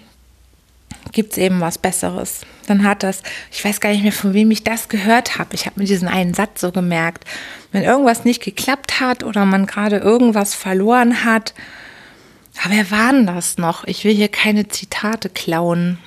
gibt 1.13 1.33
es 1.33 1.39
eben 1.39 1.61
was 1.61 1.79
Besseres. 1.79 2.41
Dann 2.67 2.85
hat 2.85 3.03
das, 3.03 3.23
ich 3.51 3.65
weiß 3.65 3.81
gar 3.81 3.91
nicht 3.91 4.03
mehr, 4.03 4.13
von 4.13 4.35
wem 4.35 4.51
ich 4.51 4.65
das 4.65 4.89
gehört 4.89 5.39
habe. 5.39 5.55
Ich 5.55 5.67
habe 5.67 5.81
mir 5.81 5.87
diesen 5.87 6.09
einen 6.09 6.35
Satz 6.35 6.61
so 6.61 6.71
gemerkt. 6.71 7.25
Wenn 7.73 7.83
irgendwas 7.83 8.25
nicht 8.25 8.43
geklappt 8.43 9.01
hat 9.01 9.25
oder 9.25 9.45
man 9.45 9.67
gerade 9.67 9.99
irgendwas 9.99 10.55
verloren 10.55 11.25
hat, 11.25 11.55
aber 12.63 12.75
wer 12.75 12.91
war 12.91 13.13
denn 13.13 13.27
das 13.27 13.59
noch? 13.59 13.85
Ich 13.85 14.05
will 14.05 14.15
hier 14.15 14.29
keine 14.29 14.69
Zitate 14.69 15.29
klauen. 15.29 15.99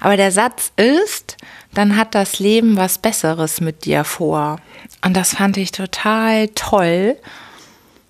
Aber 0.00 0.16
der 0.16 0.32
Satz 0.32 0.72
ist, 0.76 1.36
dann 1.74 1.96
hat 1.96 2.14
das 2.14 2.38
Leben 2.38 2.76
was 2.76 2.98
Besseres 2.98 3.60
mit 3.60 3.84
dir 3.84 4.04
vor. 4.04 4.60
Und 5.04 5.16
das 5.16 5.34
fand 5.34 5.56
ich 5.56 5.72
total 5.72 6.48
toll, 6.48 7.16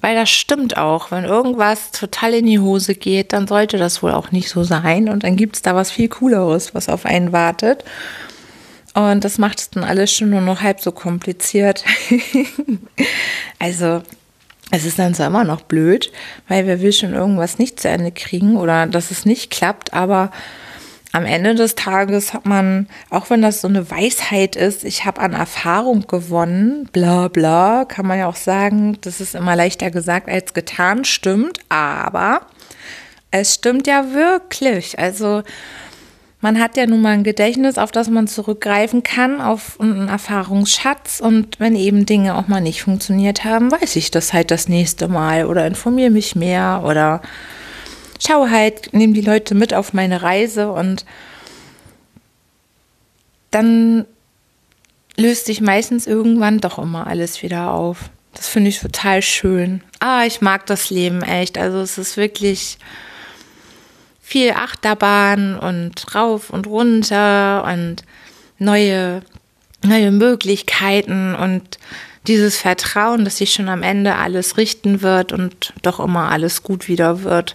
weil 0.00 0.14
das 0.14 0.30
stimmt 0.30 0.76
auch. 0.76 1.10
Wenn 1.10 1.24
irgendwas 1.24 1.90
total 1.90 2.34
in 2.34 2.46
die 2.46 2.60
Hose 2.60 2.94
geht, 2.94 3.32
dann 3.32 3.46
sollte 3.46 3.78
das 3.78 4.02
wohl 4.02 4.12
auch 4.12 4.30
nicht 4.32 4.48
so 4.48 4.64
sein. 4.64 5.08
Und 5.08 5.24
dann 5.24 5.36
gibt 5.36 5.56
es 5.56 5.62
da 5.62 5.74
was 5.74 5.90
viel 5.90 6.08
Cooleres, 6.08 6.74
was 6.74 6.88
auf 6.88 7.06
einen 7.06 7.32
wartet. 7.32 7.84
Und 8.94 9.24
das 9.24 9.38
macht 9.38 9.60
es 9.60 9.70
dann 9.70 9.84
alles 9.84 10.12
schon 10.12 10.30
nur 10.30 10.40
noch 10.40 10.60
halb 10.60 10.80
so 10.80 10.92
kompliziert. 10.92 11.84
also, 13.58 14.02
es 14.70 14.84
ist 14.84 14.98
dann 14.98 15.14
zwar 15.14 15.28
immer 15.28 15.44
noch 15.44 15.62
blöd, 15.62 16.12
weil 16.46 16.66
wer 16.66 16.80
will 16.80 16.92
schon 16.92 17.14
irgendwas 17.14 17.58
nicht 17.58 17.80
zu 17.80 17.88
Ende 17.88 18.12
kriegen 18.12 18.56
oder 18.56 18.86
dass 18.86 19.10
es 19.10 19.24
nicht 19.24 19.50
klappt, 19.50 19.94
aber 19.94 20.30
am 21.12 21.24
Ende 21.24 21.54
des 21.54 21.74
Tages 21.74 22.34
hat 22.34 22.44
man, 22.44 22.86
auch 23.08 23.30
wenn 23.30 23.40
das 23.40 23.62
so 23.62 23.68
eine 23.68 23.90
Weisheit 23.90 24.56
ist, 24.56 24.84
ich 24.84 25.06
habe 25.06 25.22
an 25.22 25.32
Erfahrung 25.32 26.06
gewonnen, 26.06 26.88
bla 26.92 27.28
bla, 27.28 27.86
kann 27.86 28.06
man 28.06 28.18
ja 28.18 28.26
auch 28.26 28.36
sagen, 28.36 28.98
das 29.00 29.20
ist 29.20 29.34
immer 29.34 29.56
leichter 29.56 29.90
gesagt 29.90 30.28
als 30.28 30.52
getan, 30.52 31.06
stimmt, 31.06 31.60
aber 31.70 32.42
es 33.30 33.54
stimmt 33.54 33.86
ja 33.86 34.12
wirklich. 34.12 34.98
Also 34.98 35.42
man 36.40 36.60
hat 36.60 36.76
ja 36.76 36.86
nun 36.86 37.02
mal 37.02 37.14
ein 37.14 37.24
Gedächtnis, 37.24 37.78
auf 37.78 37.90
das 37.90 38.08
man 38.08 38.28
zurückgreifen 38.28 39.02
kann, 39.02 39.40
auf 39.40 39.80
einen 39.80 40.08
Erfahrungsschatz. 40.08 41.20
Und 41.20 41.58
wenn 41.58 41.74
eben 41.74 42.06
Dinge 42.06 42.36
auch 42.36 42.46
mal 42.46 42.60
nicht 42.60 42.82
funktioniert 42.82 43.44
haben, 43.44 43.72
weiß 43.72 43.96
ich 43.96 44.10
das 44.10 44.32
halt 44.32 44.50
das 44.50 44.68
nächste 44.68 45.08
Mal 45.08 45.46
oder 45.46 45.66
informiere 45.66 46.10
mich 46.10 46.36
mehr 46.36 46.82
oder 46.86 47.22
schaue 48.24 48.50
halt, 48.50 48.92
nehme 48.92 49.14
die 49.14 49.20
Leute 49.20 49.54
mit 49.54 49.74
auf 49.74 49.92
meine 49.92 50.22
Reise 50.22 50.70
und 50.70 51.04
dann 53.50 54.04
löst 55.16 55.46
sich 55.46 55.60
meistens 55.60 56.06
irgendwann 56.06 56.60
doch 56.60 56.78
immer 56.78 57.06
alles 57.08 57.42
wieder 57.42 57.72
auf. 57.72 58.10
Das 58.34 58.46
finde 58.46 58.68
ich 58.68 58.78
total 58.78 59.22
schön. 59.22 59.82
Ah, 59.98 60.24
ich 60.24 60.40
mag 60.40 60.66
das 60.66 60.90
Leben 60.90 61.22
echt. 61.22 61.58
Also 61.58 61.80
es 61.80 61.98
ist 61.98 62.16
wirklich 62.16 62.78
viel 64.28 64.50
Achterbahn 64.50 65.58
und 65.58 66.14
rauf 66.14 66.50
und 66.50 66.66
runter 66.66 67.64
und 67.64 68.04
neue, 68.58 69.22
neue 69.82 70.10
Möglichkeiten 70.10 71.34
und 71.34 71.78
dieses 72.26 72.58
Vertrauen, 72.58 73.24
dass 73.24 73.38
sich 73.38 73.54
schon 73.54 73.70
am 73.70 73.82
Ende 73.82 74.16
alles 74.16 74.58
richten 74.58 75.00
wird 75.00 75.32
und 75.32 75.72
doch 75.80 75.98
immer 75.98 76.30
alles 76.30 76.62
gut 76.62 76.88
wieder 76.88 77.22
wird 77.22 77.54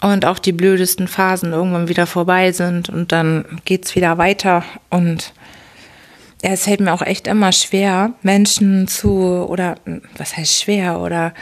und 0.00 0.24
auch 0.24 0.38
die 0.38 0.52
blödesten 0.52 1.08
Phasen 1.08 1.52
irgendwann 1.52 1.88
wieder 1.88 2.06
vorbei 2.06 2.52
sind 2.52 2.88
und 2.88 3.12
dann 3.12 3.60
geht's 3.66 3.94
wieder 3.94 4.16
weiter 4.16 4.64
und 4.88 5.34
es 6.40 6.64
fällt 6.64 6.80
mir 6.80 6.94
auch 6.94 7.02
echt 7.02 7.26
immer 7.26 7.52
schwer, 7.52 8.14
Menschen 8.22 8.88
zu, 8.88 9.10
oder 9.10 9.74
was 10.16 10.38
heißt 10.38 10.62
schwer, 10.62 11.00
oder 11.00 11.34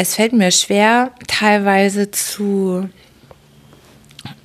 es 0.00 0.14
fällt 0.14 0.32
mir 0.32 0.52
schwer, 0.52 1.10
teilweise 1.26 2.12
zu 2.12 2.88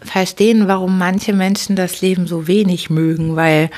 verstehen, 0.01 0.67
warum 0.67 0.97
manche 0.97 1.31
Menschen 1.31 1.75
das 1.75 2.01
Leben 2.01 2.25
so 2.25 2.47
wenig 2.47 2.89
mögen, 2.89 3.35
weil, 3.35 3.69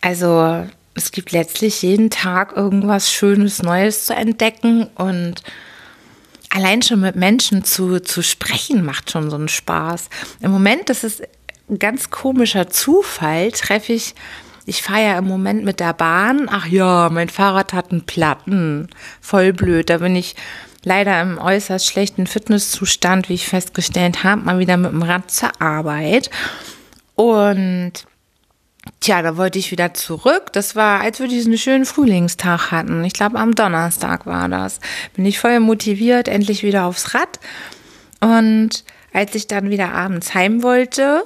also, 0.00 0.66
es 0.94 1.12
gibt 1.12 1.32
letztlich 1.32 1.82
jeden 1.82 2.08
Tag 2.08 2.56
irgendwas 2.56 3.12
Schönes, 3.12 3.62
Neues 3.62 4.06
zu 4.06 4.14
entdecken 4.14 4.88
und 4.94 5.42
allein 6.48 6.80
schon 6.80 7.00
mit 7.00 7.16
Menschen 7.16 7.62
zu, 7.62 8.00
zu 8.00 8.22
sprechen 8.22 8.84
macht 8.84 9.10
schon 9.10 9.28
so 9.28 9.36
einen 9.36 9.48
Spaß. 9.48 10.08
Im 10.40 10.52
Moment, 10.52 10.88
das 10.88 11.04
ist 11.04 11.22
ein 11.68 11.78
ganz 11.78 12.08
komischer 12.08 12.70
Zufall, 12.70 13.52
treffe 13.52 13.92
ich, 13.92 14.14
ich 14.64 14.82
fahre 14.82 15.02
ja 15.02 15.18
im 15.18 15.26
Moment 15.26 15.64
mit 15.64 15.80
der 15.80 15.92
Bahn. 15.92 16.48
Ach 16.50 16.66
ja, 16.66 17.08
mein 17.10 17.28
Fahrrad 17.28 17.72
hat 17.72 17.90
einen 17.90 18.06
Platten. 18.06 18.88
Voll 19.20 19.52
blöd. 19.52 19.90
Da 19.90 19.98
bin 19.98 20.16
ich 20.16 20.36
leider 20.84 21.20
im 21.20 21.38
äußerst 21.38 21.86
schlechten 21.86 22.26
Fitnesszustand, 22.26 23.28
wie 23.28 23.34
ich 23.34 23.48
festgestellt 23.48 24.24
habe, 24.24 24.42
mal 24.42 24.58
wieder 24.58 24.76
mit 24.76 24.92
dem 24.92 25.02
Rad 25.02 25.30
zur 25.30 25.50
Arbeit. 25.60 26.30
Und 27.14 28.06
Tja, 28.98 29.22
da 29.22 29.36
wollte 29.36 29.60
ich 29.60 29.70
wieder 29.70 29.94
zurück. 29.94 30.52
Das 30.52 30.74
war, 30.74 31.00
als 31.00 31.20
wir 31.20 31.28
diesen 31.28 31.56
schönen 31.56 31.84
Frühlingstag 31.84 32.72
hatten. 32.72 33.04
Ich 33.04 33.12
glaube, 33.12 33.38
am 33.38 33.54
Donnerstag 33.54 34.26
war 34.26 34.48
das. 34.48 34.80
Bin 35.14 35.24
ich 35.24 35.38
voll 35.38 35.60
motiviert, 35.60 36.26
endlich 36.26 36.64
wieder 36.64 36.86
aufs 36.86 37.14
Rad. 37.14 37.38
Und 38.20 38.84
als 39.12 39.34
ich 39.34 39.46
dann 39.46 39.70
wieder 39.70 39.92
abends 39.92 40.34
heim 40.34 40.62
wollte, 40.62 41.24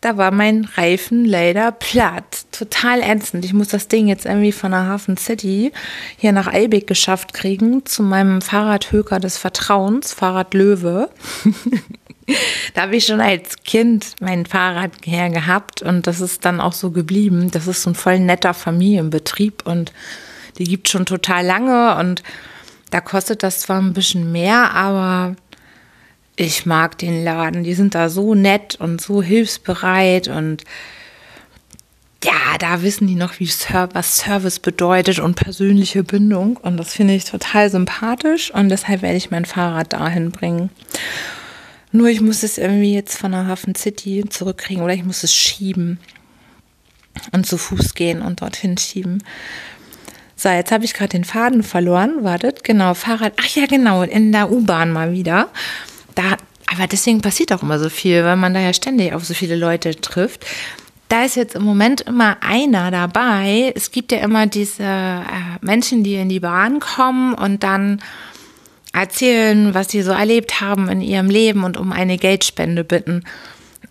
da 0.00 0.16
war 0.16 0.30
mein 0.30 0.64
Reifen 0.64 1.24
leider 1.24 1.72
platt. 1.72 2.46
Total 2.52 3.02
ätzend. 3.02 3.44
Ich 3.44 3.52
muss 3.52 3.68
das 3.68 3.88
Ding 3.88 4.08
jetzt 4.08 4.24
irgendwie 4.24 4.52
von 4.52 4.70
der 4.70 4.86
Hafen 4.86 5.16
City 5.16 5.72
hier 6.16 6.32
nach 6.32 6.46
Eibig 6.46 6.86
geschafft 6.86 7.34
kriegen, 7.34 7.84
zu 7.84 8.02
meinem 8.02 8.40
Fahrradhöker 8.40 9.20
des 9.20 9.36
Vertrauens, 9.36 10.14
Fahrrad 10.14 10.54
Löwe. 10.54 11.10
da 12.74 12.82
habe 12.82 12.96
ich 12.96 13.06
schon 13.06 13.20
als 13.20 13.56
Kind 13.64 14.14
mein 14.20 14.46
Fahrrad 14.46 14.92
her 15.04 15.28
gehabt 15.28 15.82
und 15.82 16.06
das 16.06 16.20
ist 16.20 16.46
dann 16.46 16.60
auch 16.60 16.72
so 16.72 16.90
geblieben. 16.90 17.50
Das 17.50 17.66
ist 17.66 17.82
so 17.82 17.90
ein 17.90 17.94
voll 17.94 18.20
netter 18.20 18.54
Familienbetrieb 18.54 19.66
und 19.66 19.92
die 20.56 20.64
gibt 20.64 20.88
schon 20.88 21.04
total 21.04 21.44
lange 21.44 21.96
und 21.96 22.22
da 22.90 23.00
kostet 23.00 23.42
das 23.42 23.60
zwar 23.60 23.80
ein 23.80 23.92
bisschen 23.92 24.32
mehr, 24.32 24.72
aber 24.74 25.36
ich 26.36 26.66
mag 26.66 26.98
den 26.98 27.24
Laden. 27.24 27.64
Die 27.64 27.74
sind 27.74 27.94
da 27.94 28.08
so 28.08 28.34
nett 28.34 28.76
und 28.76 29.00
so 29.00 29.22
hilfsbereit 29.22 30.28
und 30.28 30.64
ja, 32.22 32.58
da 32.58 32.82
wissen 32.82 33.06
die 33.06 33.14
noch, 33.14 33.40
wie 33.40 33.48
was 33.48 34.16
Service 34.18 34.58
bedeutet 34.58 35.20
und 35.20 35.36
persönliche 35.36 36.04
Bindung. 36.04 36.58
Und 36.58 36.76
das 36.76 36.92
finde 36.92 37.14
ich 37.14 37.24
total 37.24 37.70
sympathisch 37.70 38.52
und 38.52 38.68
deshalb 38.68 39.02
werde 39.02 39.16
ich 39.16 39.30
mein 39.30 39.46
Fahrrad 39.46 39.92
dahin 39.92 40.30
bringen. 40.30 40.70
Nur 41.92 42.08
ich 42.08 42.20
muss 42.20 42.42
es 42.42 42.58
irgendwie 42.58 42.94
jetzt 42.94 43.18
von 43.18 43.32
der 43.32 43.46
Hafen 43.46 43.74
City 43.74 44.24
zurückkriegen 44.28 44.82
oder 44.82 44.94
ich 44.94 45.04
muss 45.04 45.24
es 45.24 45.34
schieben 45.34 45.98
und 47.32 47.46
zu 47.46 47.58
Fuß 47.58 47.94
gehen 47.94 48.22
und 48.22 48.42
dorthin 48.42 48.76
schieben. 48.76 49.24
So, 50.36 50.48
jetzt 50.48 50.72
habe 50.72 50.84
ich 50.84 50.94
gerade 50.94 51.10
den 51.10 51.24
Faden 51.24 51.62
verloren. 51.62 52.22
Wartet, 52.22 52.64
genau, 52.64 52.94
Fahrrad. 52.94 53.34
Ach 53.40 53.48
ja, 53.56 53.66
genau, 53.66 54.02
in 54.02 54.32
der 54.32 54.50
U-Bahn 54.50 54.92
mal 54.92 55.12
wieder. 55.12 55.48
Da, 56.14 56.36
aber 56.72 56.86
deswegen 56.86 57.20
passiert 57.20 57.52
auch 57.52 57.62
immer 57.62 57.78
so 57.78 57.88
viel, 57.88 58.24
weil 58.24 58.36
man 58.36 58.54
da 58.54 58.60
ja 58.60 58.72
ständig 58.72 59.12
auf 59.12 59.24
so 59.24 59.34
viele 59.34 59.56
Leute 59.56 59.94
trifft. 60.00 60.46
Da 61.08 61.24
ist 61.24 61.34
jetzt 61.34 61.56
im 61.56 61.64
Moment 61.64 62.02
immer 62.02 62.36
einer 62.40 62.90
dabei. 62.92 63.72
Es 63.74 63.90
gibt 63.90 64.12
ja 64.12 64.18
immer 64.18 64.46
diese 64.46 64.84
äh, 64.84 65.58
Menschen, 65.60 66.04
die 66.04 66.14
in 66.14 66.28
die 66.28 66.40
Bahn 66.40 66.78
kommen 66.78 67.34
und 67.34 67.64
dann 67.64 68.00
erzählen, 68.92 69.74
was 69.74 69.90
sie 69.90 70.02
so 70.02 70.12
erlebt 70.12 70.60
haben 70.60 70.88
in 70.88 71.00
ihrem 71.00 71.28
Leben 71.28 71.64
und 71.64 71.76
um 71.76 71.92
eine 71.92 72.16
Geldspende 72.16 72.84
bitten. 72.84 73.24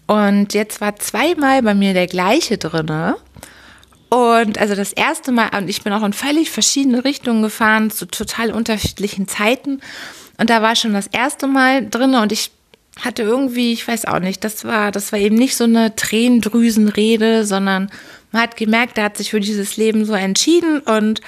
Und 0.08 0.54
jetzt 0.54 0.82
war 0.82 0.96
zweimal 0.96 1.62
bei 1.62 1.74
mir 1.74 1.94
der 1.94 2.08
gleiche 2.08 2.58
drinne. 2.58 3.18
Und 4.10 4.58
also 4.58 4.76
das 4.76 4.92
erste 4.92 5.32
Mal, 5.32 5.50
und 5.56 5.70
ich 5.70 5.84
bin 5.84 5.94
auch 5.94 6.04
in 6.04 6.14
völlig 6.14 6.50
verschiedene 6.50 7.06
Richtungen 7.06 7.44
gefahren, 7.44 7.92
zu 7.92 8.08
total 8.08 8.52
unterschiedlichen 8.52 9.28
Zeiten. 9.28 9.82
Und 10.40 10.50
da 10.50 10.62
war 10.62 10.76
schon 10.76 10.94
das 10.94 11.08
erste 11.08 11.48
Mal 11.48 11.88
drin 11.88 12.16
und 12.16 12.32
ich 12.32 12.52
hatte 13.02 13.24
irgendwie, 13.24 13.74
ich 13.74 13.88
weiß 13.88 14.06
auch 14.06 14.20
nicht, 14.20 14.44
das 14.44 14.66
war, 14.66 14.92
das 14.92 15.12
war 15.12 15.20
eben 15.20 15.36
nicht 15.36 15.56
so 15.56 15.66
eine 15.66 15.96
Tränendrüsenrede, 15.96 17.46
sondern 17.46 17.90
man 18.32 18.42
hat 18.44 18.58
gemerkt, 18.58 18.98
er 18.98 19.06
hat 19.06 19.18
sich 19.18 19.32
für 19.32 19.40
dieses 19.40 19.78
Leben 19.78 20.06
so 20.06 20.14
entschieden 20.14 20.80
und 20.80 21.22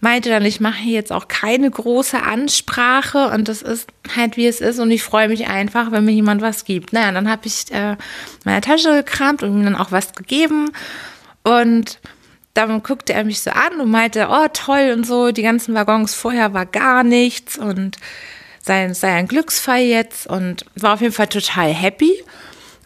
meinte 0.00 0.28
dann, 0.28 0.44
ich 0.44 0.60
mache 0.60 0.82
jetzt 0.84 1.12
auch 1.12 1.26
keine 1.26 1.70
große 1.70 2.22
Ansprache 2.22 3.28
und 3.28 3.48
das 3.48 3.62
ist 3.62 3.88
halt 4.14 4.36
wie 4.36 4.46
es 4.46 4.60
ist 4.60 4.78
und 4.78 4.90
ich 4.90 5.02
freue 5.02 5.28
mich 5.28 5.48
einfach, 5.48 5.90
wenn 5.90 6.04
mir 6.04 6.12
jemand 6.12 6.40
was 6.40 6.64
gibt. 6.64 6.92
Naja, 6.92 7.10
dann 7.12 7.28
habe 7.28 7.42
ich 7.46 7.72
äh, 7.72 7.96
meine 8.44 8.60
Tasche 8.60 8.92
gekramt 8.92 9.42
und 9.42 9.58
ihm 9.58 9.64
dann 9.64 9.76
auch 9.76 9.90
was 9.90 10.12
gegeben 10.12 10.70
und 11.42 11.98
dann 12.58 12.82
guckte 12.82 13.12
er 13.12 13.24
mich 13.24 13.40
so 13.40 13.50
an 13.50 13.80
und 13.80 13.90
meinte, 13.90 14.28
oh 14.30 14.48
toll 14.52 14.92
und 14.92 15.06
so, 15.06 15.30
die 15.30 15.42
ganzen 15.42 15.74
Waggons 15.74 16.14
vorher 16.14 16.54
war 16.54 16.66
gar 16.66 17.04
nichts 17.04 17.56
und 17.56 17.98
sei, 18.60 18.92
sei 18.94 19.14
ein 19.14 19.28
Glücksfall 19.28 19.82
jetzt 19.82 20.26
und 20.26 20.64
war 20.74 20.94
auf 20.94 21.00
jeden 21.00 21.14
Fall 21.14 21.28
total 21.28 21.72
happy. 21.72 22.12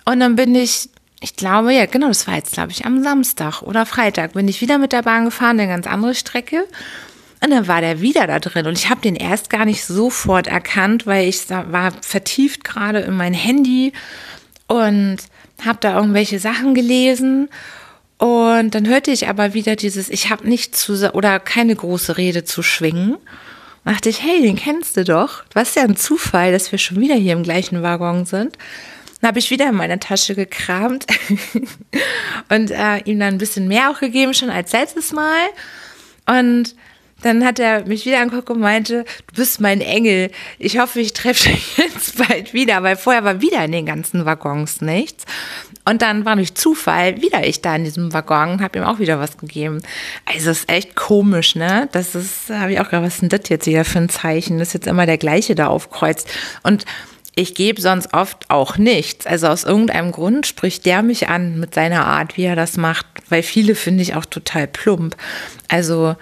Und 0.04 0.20
dann 0.20 0.36
bin 0.36 0.54
ich, 0.54 0.90
ich 1.20 1.36
glaube, 1.36 1.72
ja, 1.72 1.86
genau, 1.86 2.08
das 2.08 2.26
war 2.26 2.34
jetzt, 2.34 2.52
glaube 2.52 2.70
ich, 2.70 2.84
am 2.84 3.02
Samstag 3.02 3.62
oder 3.62 3.86
Freitag, 3.86 4.34
bin 4.34 4.46
ich 4.46 4.60
wieder 4.60 4.76
mit 4.76 4.92
der 4.92 5.02
Bahn 5.02 5.24
gefahren, 5.24 5.58
eine 5.58 5.68
ganz 5.68 5.86
andere 5.86 6.14
Strecke. 6.14 6.66
Und 7.42 7.50
dann 7.50 7.66
war 7.66 7.80
der 7.80 8.02
wieder 8.02 8.26
da 8.26 8.38
drin 8.40 8.66
und 8.66 8.78
ich 8.78 8.90
habe 8.90 9.00
den 9.00 9.16
erst 9.16 9.48
gar 9.48 9.64
nicht 9.64 9.84
sofort 9.86 10.46
erkannt, 10.46 11.06
weil 11.06 11.28
ich 11.28 11.48
war 11.48 11.92
vertieft 12.02 12.62
gerade 12.62 13.00
in 13.00 13.16
mein 13.16 13.34
Handy 13.34 13.92
und 14.68 15.16
habe 15.64 15.78
da 15.80 15.96
irgendwelche 15.96 16.38
Sachen 16.38 16.74
gelesen 16.74 17.48
und 18.22 18.76
dann 18.76 18.86
hörte 18.86 19.10
ich 19.10 19.26
aber 19.26 19.52
wieder 19.52 19.74
dieses, 19.74 20.08
ich 20.08 20.30
habe 20.30 20.48
nicht 20.48 20.76
zu 20.76 21.12
oder 21.12 21.40
keine 21.40 21.74
große 21.74 22.18
Rede 22.18 22.44
zu 22.44 22.62
schwingen. 22.62 23.14
Und 23.14 23.92
dachte 23.92 24.10
ich, 24.10 24.22
hey, 24.22 24.40
den 24.40 24.54
kennst 24.54 24.96
du 24.96 25.02
doch. 25.02 25.42
Was 25.54 25.74
ja 25.74 25.82
ein 25.82 25.96
Zufall, 25.96 26.52
dass 26.52 26.70
wir 26.70 26.78
schon 26.78 27.00
wieder 27.00 27.16
hier 27.16 27.32
im 27.32 27.42
gleichen 27.42 27.82
Waggon 27.82 28.24
sind. 28.24 28.56
Dann 29.20 29.26
habe 29.26 29.40
ich 29.40 29.50
wieder 29.50 29.68
in 29.68 29.74
meine 29.74 29.98
Tasche 29.98 30.36
gekramt 30.36 31.04
und 32.48 32.70
äh, 32.70 32.98
ihm 33.06 33.18
dann 33.18 33.34
ein 33.34 33.38
bisschen 33.38 33.66
mehr 33.66 33.90
auch 33.90 33.98
gegeben, 33.98 34.34
schon 34.34 34.50
als 34.50 34.70
letztes 34.70 35.10
Mal. 35.10 35.48
Und 36.26 36.76
dann 37.22 37.44
hat 37.44 37.58
er 37.58 37.86
mich 37.86 38.04
wieder 38.04 38.20
angeguckt 38.20 38.50
und 38.50 38.60
meinte, 38.60 39.04
du 39.28 39.34
bist 39.34 39.60
mein 39.60 39.80
Engel. 39.80 40.30
Ich 40.58 40.78
hoffe, 40.78 41.00
ich 41.00 41.12
treffe 41.12 41.48
dich 41.48 41.76
jetzt 41.76 42.18
bald 42.18 42.52
wieder, 42.52 42.82
weil 42.82 42.96
vorher 42.96 43.24
war 43.24 43.40
wieder 43.40 43.64
in 43.64 43.72
den 43.72 43.86
ganzen 43.86 44.24
Waggons 44.24 44.80
nichts. 44.80 45.24
Und 45.84 46.02
dann 46.02 46.24
war 46.24 46.36
durch 46.36 46.54
Zufall 46.54 47.20
wieder 47.22 47.44
ich 47.44 47.60
da 47.60 47.74
in 47.74 47.84
diesem 47.84 48.12
Waggon 48.12 48.60
habe 48.60 48.78
ihm 48.78 48.84
auch 48.84 49.00
wieder 49.00 49.18
was 49.18 49.36
gegeben. 49.36 49.82
Also 50.24 50.50
ist 50.50 50.70
echt 50.70 50.94
komisch, 50.94 51.56
ne? 51.56 51.88
Das 51.92 52.14
ist, 52.14 52.50
habe 52.50 52.72
ich 52.72 52.80
auch 52.80 52.88
gerade, 52.88 53.04
was 53.04 53.14
ist 53.14 53.22
denn 53.22 53.28
das 53.30 53.48
jetzt 53.48 53.64
hier 53.64 53.84
für 53.84 53.98
ein 53.98 54.08
Zeichen? 54.08 54.58
Das 54.58 54.68
ist 54.68 54.74
jetzt 54.74 54.86
immer 54.86 55.06
der 55.06 55.18
gleiche 55.18 55.54
da 55.54 55.66
aufkreuzt. 55.66 56.28
Und 56.62 56.84
ich 57.34 57.54
gebe 57.54 57.80
sonst 57.80 58.12
oft 58.12 58.50
auch 58.50 58.76
nichts. 58.76 59.26
Also 59.26 59.48
aus 59.48 59.64
irgendeinem 59.64 60.12
Grund 60.12 60.46
spricht 60.46 60.86
der 60.86 61.02
mich 61.02 61.28
an 61.28 61.58
mit 61.58 61.74
seiner 61.74 62.06
Art, 62.06 62.36
wie 62.36 62.44
er 62.44 62.56
das 62.56 62.76
macht, 62.76 63.06
weil 63.28 63.42
viele 63.42 63.74
finde 63.74 64.02
ich 64.02 64.14
auch 64.14 64.26
total 64.26 64.68
plump. 64.68 65.16
Also 65.68 66.14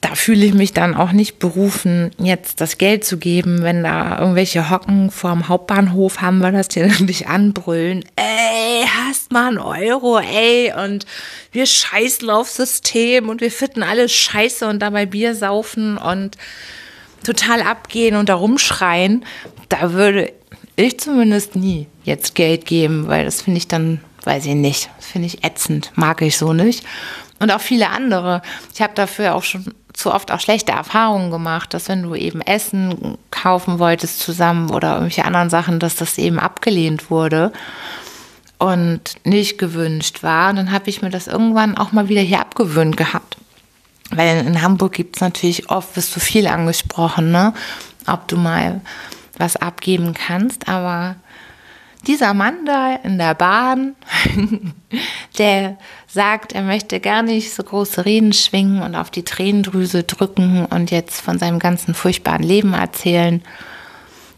da 0.00 0.14
fühle 0.14 0.46
ich 0.46 0.54
mich 0.54 0.72
dann 0.72 0.94
auch 0.94 1.10
nicht 1.10 1.38
berufen, 1.38 2.12
jetzt 2.18 2.60
das 2.60 2.78
Geld 2.78 3.04
zu 3.04 3.18
geben, 3.18 3.62
wenn 3.62 3.82
da 3.82 4.18
irgendwelche 4.18 4.70
Hocken 4.70 5.10
vorm 5.10 5.48
Hauptbahnhof 5.48 6.20
haben 6.20 6.38
wir 6.38 6.52
das, 6.52 6.68
die 6.68 6.86
dich 7.06 7.26
anbrüllen. 7.26 8.04
Ey, 8.14 8.86
hast 8.86 9.32
mal 9.32 9.48
einen 9.48 9.58
Euro, 9.58 10.18
ey, 10.18 10.72
und 10.72 11.04
wir 11.50 11.66
scheißen 11.66 12.30
aufs 12.30 12.56
System 12.56 13.28
und 13.28 13.40
wir 13.40 13.50
fitten 13.50 13.82
alles 13.82 14.12
scheiße 14.12 14.68
und 14.68 14.80
dabei 14.80 15.04
Bier 15.06 15.34
saufen 15.34 15.98
und 15.98 16.36
total 17.24 17.62
abgehen 17.62 18.14
und 18.14 18.28
da 18.28 18.34
rumschreien. 18.34 19.24
Da 19.68 19.92
würde 19.92 20.32
ich 20.76 21.00
zumindest 21.00 21.56
nie 21.56 21.88
jetzt 22.04 22.36
Geld 22.36 22.66
geben, 22.66 23.08
weil 23.08 23.24
das 23.24 23.42
finde 23.42 23.58
ich 23.58 23.66
dann, 23.66 24.00
weiß 24.22 24.46
ich 24.46 24.54
nicht, 24.54 24.90
finde 25.00 25.26
ich 25.26 25.44
ätzend, 25.44 25.90
mag 25.96 26.22
ich 26.22 26.38
so 26.38 26.52
nicht. 26.52 26.84
Und 27.38 27.50
auch 27.50 27.60
viele 27.60 27.90
andere. 27.90 28.42
Ich 28.74 28.82
habe 28.82 28.94
dafür 28.94 29.34
auch 29.34 29.42
schon 29.42 29.72
zu 29.92 30.12
oft 30.14 30.30
auch 30.30 30.40
schlechte 30.40 30.72
Erfahrungen 30.72 31.30
gemacht, 31.30 31.74
dass 31.74 31.88
wenn 31.88 32.02
du 32.02 32.14
eben 32.14 32.40
Essen 32.40 33.18
kaufen 33.30 33.78
wolltest 33.78 34.20
zusammen 34.20 34.70
oder 34.70 34.94
irgendwelche 34.94 35.24
anderen 35.24 35.50
Sachen, 35.50 35.80
dass 35.80 35.96
das 35.96 36.18
eben 36.18 36.38
abgelehnt 36.38 37.10
wurde 37.10 37.52
und 38.58 39.16
nicht 39.24 39.58
gewünscht 39.58 40.22
war. 40.22 40.50
Und 40.50 40.56
dann 40.56 40.72
habe 40.72 40.88
ich 40.90 41.02
mir 41.02 41.10
das 41.10 41.26
irgendwann 41.26 41.76
auch 41.76 41.92
mal 41.92 42.08
wieder 42.08 42.20
hier 42.20 42.40
abgewöhnt 42.40 42.96
gehabt. 42.96 43.36
Weil 44.10 44.46
in 44.46 44.62
Hamburg 44.62 44.92
gibt 44.92 45.16
es 45.16 45.20
natürlich 45.20 45.70
oft, 45.70 45.96
wirst 45.96 46.14
du 46.14 46.20
viel 46.20 46.46
angesprochen, 46.46 47.30
ne? 47.30 47.52
ob 48.06 48.26
du 48.28 48.36
mal 48.36 48.80
was 49.36 49.56
abgeben 49.56 50.14
kannst. 50.14 50.68
Aber 50.68 51.16
dieser 52.06 52.32
Mann 52.34 52.64
da 52.64 52.94
in 52.96 53.18
der 53.18 53.34
Bahn, 53.34 53.96
der 55.38 55.76
sagt, 56.06 56.52
er 56.52 56.62
möchte 56.62 57.00
gar 57.00 57.22
nicht 57.22 57.52
so 57.52 57.62
große 57.62 58.04
Reden 58.04 58.32
schwingen 58.32 58.82
und 58.82 58.94
auf 58.94 59.10
die 59.10 59.24
Tränendrüse 59.24 60.04
drücken 60.04 60.64
und 60.66 60.90
jetzt 60.90 61.20
von 61.20 61.38
seinem 61.38 61.58
ganzen 61.58 61.94
furchtbaren 61.94 62.42
Leben 62.42 62.72
erzählen, 62.72 63.42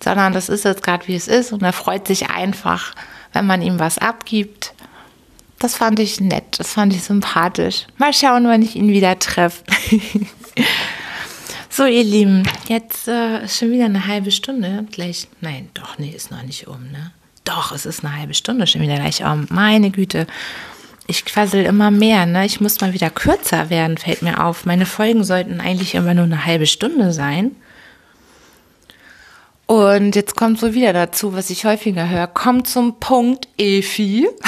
sondern 0.02 0.32
das 0.32 0.48
ist 0.48 0.64
jetzt 0.64 0.82
gerade 0.82 1.06
wie 1.06 1.14
es 1.14 1.28
ist 1.28 1.52
und 1.52 1.62
er 1.62 1.72
freut 1.72 2.06
sich 2.06 2.30
einfach, 2.30 2.94
wenn 3.32 3.46
man 3.46 3.62
ihm 3.62 3.78
was 3.78 3.98
abgibt. 3.98 4.74
Das 5.58 5.76
fand 5.76 5.98
ich 6.00 6.20
nett, 6.20 6.58
das 6.58 6.72
fand 6.72 6.94
ich 6.94 7.02
sympathisch. 7.02 7.86
Mal 7.98 8.14
schauen, 8.14 8.46
wann 8.46 8.62
ich 8.62 8.76
ihn 8.76 8.88
wieder 8.88 9.18
treffe. 9.18 9.62
so, 11.68 11.84
ihr 11.84 12.02
Lieben, 12.02 12.48
jetzt 12.66 13.06
äh, 13.08 13.44
ist 13.44 13.58
schon 13.58 13.70
wieder 13.70 13.84
eine 13.84 14.06
halbe 14.06 14.30
Stunde. 14.30 14.86
Gleich, 14.90 15.28
nein, 15.42 15.68
doch, 15.74 15.98
nee, 15.98 16.08
ist 16.16 16.30
noch 16.30 16.42
nicht 16.42 16.66
um, 16.66 16.90
ne? 16.90 17.12
Doch, 17.50 17.72
es 17.72 17.84
ist 17.84 18.04
eine 18.04 18.16
halbe 18.16 18.34
Stunde 18.34 18.66
schon 18.66 18.80
wieder 18.80 18.96
gleich 18.96 19.24
um. 19.24 19.46
Meine 19.50 19.90
Güte 19.90 20.26
ich 21.10 21.24
quassel 21.24 21.64
immer 21.64 21.90
mehr, 21.90 22.24
ne? 22.24 22.46
Ich 22.46 22.60
muss 22.60 22.80
mal 22.80 22.92
wieder 22.92 23.10
kürzer 23.10 23.68
werden, 23.68 23.98
fällt 23.98 24.22
mir 24.22 24.44
auf. 24.44 24.64
Meine 24.64 24.86
Folgen 24.86 25.24
sollten 25.24 25.60
eigentlich 25.60 25.96
immer 25.96 26.14
nur 26.14 26.24
eine 26.24 26.46
halbe 26.46 26.66
Stunde 26.66 27.12
sein. 27.12 27.56
Und 29.66 30.14
jetzt 30.14 30.36
kommt 30.36 30.60
so 30.60 30.72
wieder 30.72 30.92
dazu, 30.92 31.34
was 31.34 31.50
ich 31.50 31.64
häufiger 31.64 32.08
höre. 32.08 32.28
Kommt 32.28 32.68
zum 32.68 33.00
Punkt, 33.00 33.48
Efi. 33.58 34.28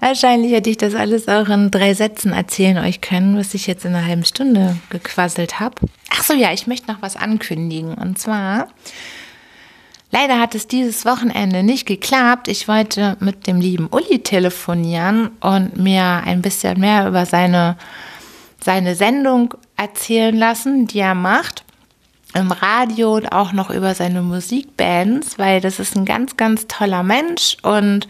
Wahrscheinlich 0.00 0.52
hätte 0.52 0.70
ich 0.70 0.76
das 0.76 0.94
alles 0.94 1.26
auch 1.26 1.48
in 1.48 1.72
drei 1.72 1.94
Sätzen 1.94 2.32
erzählen 2.32 2.78
euch 2.78 3.00
können, 3.00 3.36
was 3.36 3.54
ich 3.54 3.66
jetzt 3.66 3.84
in 3.84 3.94
einer 3.94 4.06
halben 4.06 4.24
Stunde 4.24 4.76
gequasselt 4.90 5.58
habe. 5.58 5.74
Ach 6.10 6.22
so, 6.22 6.34
ja, 6.34 6.52
ich 6.52 6.68
möchte 6.68 6.92
noch 6.92 7.02
was 7.02 7.16
ankündigen. 7.16 7.94
Und 7.94 8.18
zwar 8.18 8.68
Leider 10.10 10.40
hat 10.40 10.54
es 10.54 10.66
dieses 10.66 11.04
Wochenende 11.04 11.62
nicht 11.62 11.86
geklappt. 11.86 12.48
Ich 12.48 12.66
wollte 12.66 13.16
mit 13.20 13.46
dem 13.46 13.60
lieben 13.60 13.88
Uli 13.88 14.22
telefonieren 14.22 15.30
und 15.40 15.76
mir 15.76 16.02
ein 16.24 16.40
bisschen 16.40 16.80
mehr 16.80 17.06
über 17.06 17.26
seine, 17.26 17.76
seine 18.60 18.94
Sendung 18.94 19.54
erzählen 19.76 20.36
lassen, 20.36 20.86
die 20.86 21.00
er 21.00 21.14
macht 21.14 21.64
im 22.34 22.52
Radio 22.52 23.16
und 23.16 23.32
auch 23.32 23.52
noch 23.52 23.70
über 23.70 23.94
seine 23.94 24.22
Musikbands, 24.22 25.38
weil 25.38 25.60
das 25.60 25.78
ist 25.78 25.96
ein 25.96 26.04
ganz, 26.04 26.36
ganz 26.36 26.66
toller 26.66 27.02
Mensch 27.02 27.56
und 27.62 28.06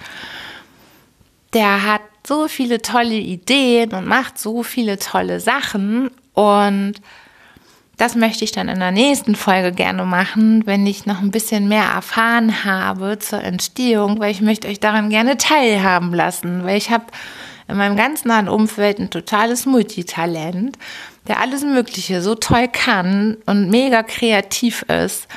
der 1.54 1.84
hat 1.84 2.02
so 2.26 2.46
viele 2.46 2.82
tolle 2.82 3.14
Ideen 3.14 3.92
und 3.92 4.06
macht 4.06 4.38
so 4.38 4.62
viele 4.62 4.98
tolle 4.98 5.40
Sachen 5.40 6.10
und 6.34 6.94
das 7.98 8.14
möchte 8.14 8.44
ich 8.44 8.52
dann 8.52 8.68
in 8.68 8.78
der 8.78 8.92
nächsten 8.92 9.34
Folge 9.34 9.72
gerne 9.72 10.04
machen, 10.04 10.66
wenn 10.66 10.86
ich 10.86 11.04
noch 11.04 11.20
ein 11.20 11.30
bisschen 11.30 11.68
mehr 11.68 11.84
erfahren 11.84 12.64
habe 12.64 13.18
zur 13.18 13.42
Entstehung, 13.42 14.18
weil 14.18 14.30
ich 14.30 14.40
möchte 14.40 14.68
euch 14.68 14.80
daran 14.80 15.10
gerne 15.10 15.36
teilhaben 15.36 16.14
lassen, 16.14 16.64
weil 16.64 16.78
ich 16.78 16.90
habe 16.90 17.04
in 17.68 17.76
meinem 17.76 17.96
ganz 17.96 18.24
nahen 18.24 18.48
Umfeld 18.48 18.98
ein 18.98 19.10
totales 19.10 19.66
Multitalent, 19.66 20.78
der 21.26 21.40
alles 21.40 21.62
Mögliche 21.62 22.22
so 22.22 22.34
toll 22.34 22.68
kann 22.72 23.36
und 23.44 23.68
mega 23.68 24.02
kreativ 24.02 24.82
ist. 24.82 25.28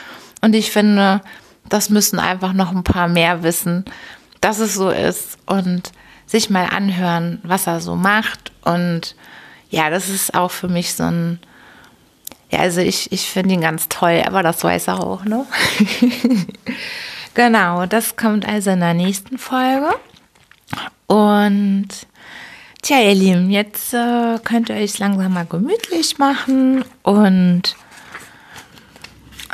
Und 0.42 0.56
ich 0.56 0.72
finde, 0.72 1.22
das 1.68 1.90
müssen 1.90 2.20
einfach 2.20 2.54
noch 2.54 2.72
ein 2.72 2.84
paar 2.84 3.10
mehr 3.10 3.44
wissen, 3.44 3.84
dass 4.40 4.60
es 4.60 4.76
so 4.76 4.90
ist. 4.90 5.38
Und 5.46 5.92
sich 6.32 6.50
mal 6.50 6.66
anhören, 6.66 7.40
was 7.44 7.68
er 7.68 7.82
so 7.82 7.96
macht. 7.96 8.54
Und 8.64 9.16
ja, 9.70 9.90
das 9.90 10.08
ist 10.08 10.34
auch 10.34 10.52
für 10.52 10.70
mich 10.70 10.94
so 10.94 11.04
ein, 11.04 11.40
ja, 12.52 12.60
also 12.60 12.82
ich, 12.82 13.12
ich 13.12 13.30
finde 13.30 13.56
ihn 13.56 13.62
ganz 13.62 13.88
toll, 13.90 14.24
aber 14.26 14.44
das 14.44 14.64
weiß 14.64 14.88
er 14.88 15.00
auch, 15.00 15.24
ne? 15.24 15.46
genau, 17.34 17.86
das 17.86 18.16
kommt 18.18 18.48
also 18.48 18.72
in 18.72 18.82
der 18.82 18.94
nächsten 18.94 19.38
Folge. 19.38 19.94
Und 21.08 21.88
tja, 22.82 23.00
ihr 23.00 23.16
Lieben, 23.16 23.50
jetzt 23.50 23.94
äh, 23.94 24.38
könnt 24.44 24.70
ihr 24.70 24.76
euch 24.76 25.00
langsam 25.00 25.34
mal 25.34 25.46
gemütlich 25.46 26.18
machen 26.18 26.84
und 27.04 27.76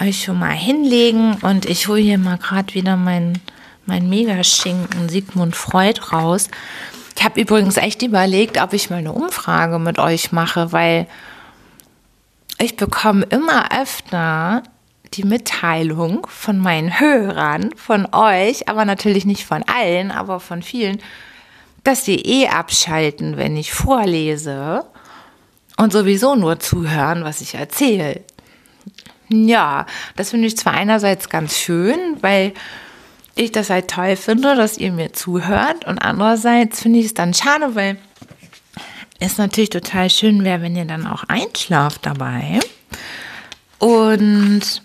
euch 0.01 0.23
schon 0.23 0.39
mal 0.39 0.51
hinlegen. 0.51 1.35
Und 1.41 1.65
ich 1.65 1.87
hole 1.87 2.01
hier 2.01 2.17
mal 2.17 2.37
gerade 2.37 2.73
wieder 2.73 2.95
meinen 2.97 3.39
mein 3.87 4.09
Megaschinken 4.09 5.09
Sigmund 5.09 5.55
Freud 5.55 5.99
raus. 6.11 6.49
Ich 7.17 7.23
habe 7.23 7.41
übrigens 7.41 7.77
echt 7.77 8.03
überlegt, 8.03 8.61
ob 8.61 8.73
ich 8.73 8.89
mal 8.89 8.97
eine 8.97 9.13
Umfrage 9.13 9.79
mit 9.79 9.97
euch 9.97 10.31
mache, 10.31 10.71
weil 10.71 11.07
ich 12.59 12.75
bekomme 12.75 13.25
immer 13.29 13.69
öfter 13.81 14.63
die 15.13 15.23
Mitteilung 15.23 16.27
von 16.29 16.57
meinen 16.57 16.99
Hörern, 16.99 17.69
von 17.75 18.07
euch, 18.13 18.67
aber 18.67 18.85
natürlich 18.85 19.25
nicht 19.25 19.45
von 19.45 19.63
allen, 19.63 20.11
aber 20.11 20.39
von 20.39 20.61
vielen, 20.61 20.99
dass 21.83 22.03
sie 22.03 22.17
eh 22.17 22.49
abschalten, 22.49 23.37
wenn 23.37 23.55
ich 23.55 23.71
vorlese 23.71 24.85
und 25.77 25.93
sowieso 25.93 26.35
nur 26.35 26.59
zuhören, 26.59 27.23
was 27.23 27.41
ich 27.41 27.55
erzähle. 27.55 28.21
Ja, 29.29 29.85
das 30.15 30.31
finde 30.31 30.47
ich 30.47 30.57
zwar 30.57 30.73
einerseits 30.73 31.29
ganz 31.29 31.57
schön, 31.57 32.17
weil 32.21 32.53
ich 33.35 33.51
das 33.51 33.69
halt 33.69 33.89
toll 33.89 34.15
finde, 34.15 34.55
dass 34.55 34.77
ihr 34.77 34.91
mir 34.91 35.13
zuhört 35.13 35.85
und 35.85 35.99
andererseits 35.99 36.81
finde 36.81 36.99
ich 36.99 37.05
es 37.07 37.13
dann 37.13 37.33
schade, 37.33 37.75
weil 37.75 37.97
es 39.19 39.37
natürlich 39.37 39.69
total 39.69 40.09
schön 40.09 40.43
wäre, 40.43 40.61
wenn 40.61 40.75
ihr 40.75 40.85
dann 40.85 41.07
auch 41.07 41.23
einschlaft 41.27 42.05
dabei. 42.05 42.59
Und 43.79 44.81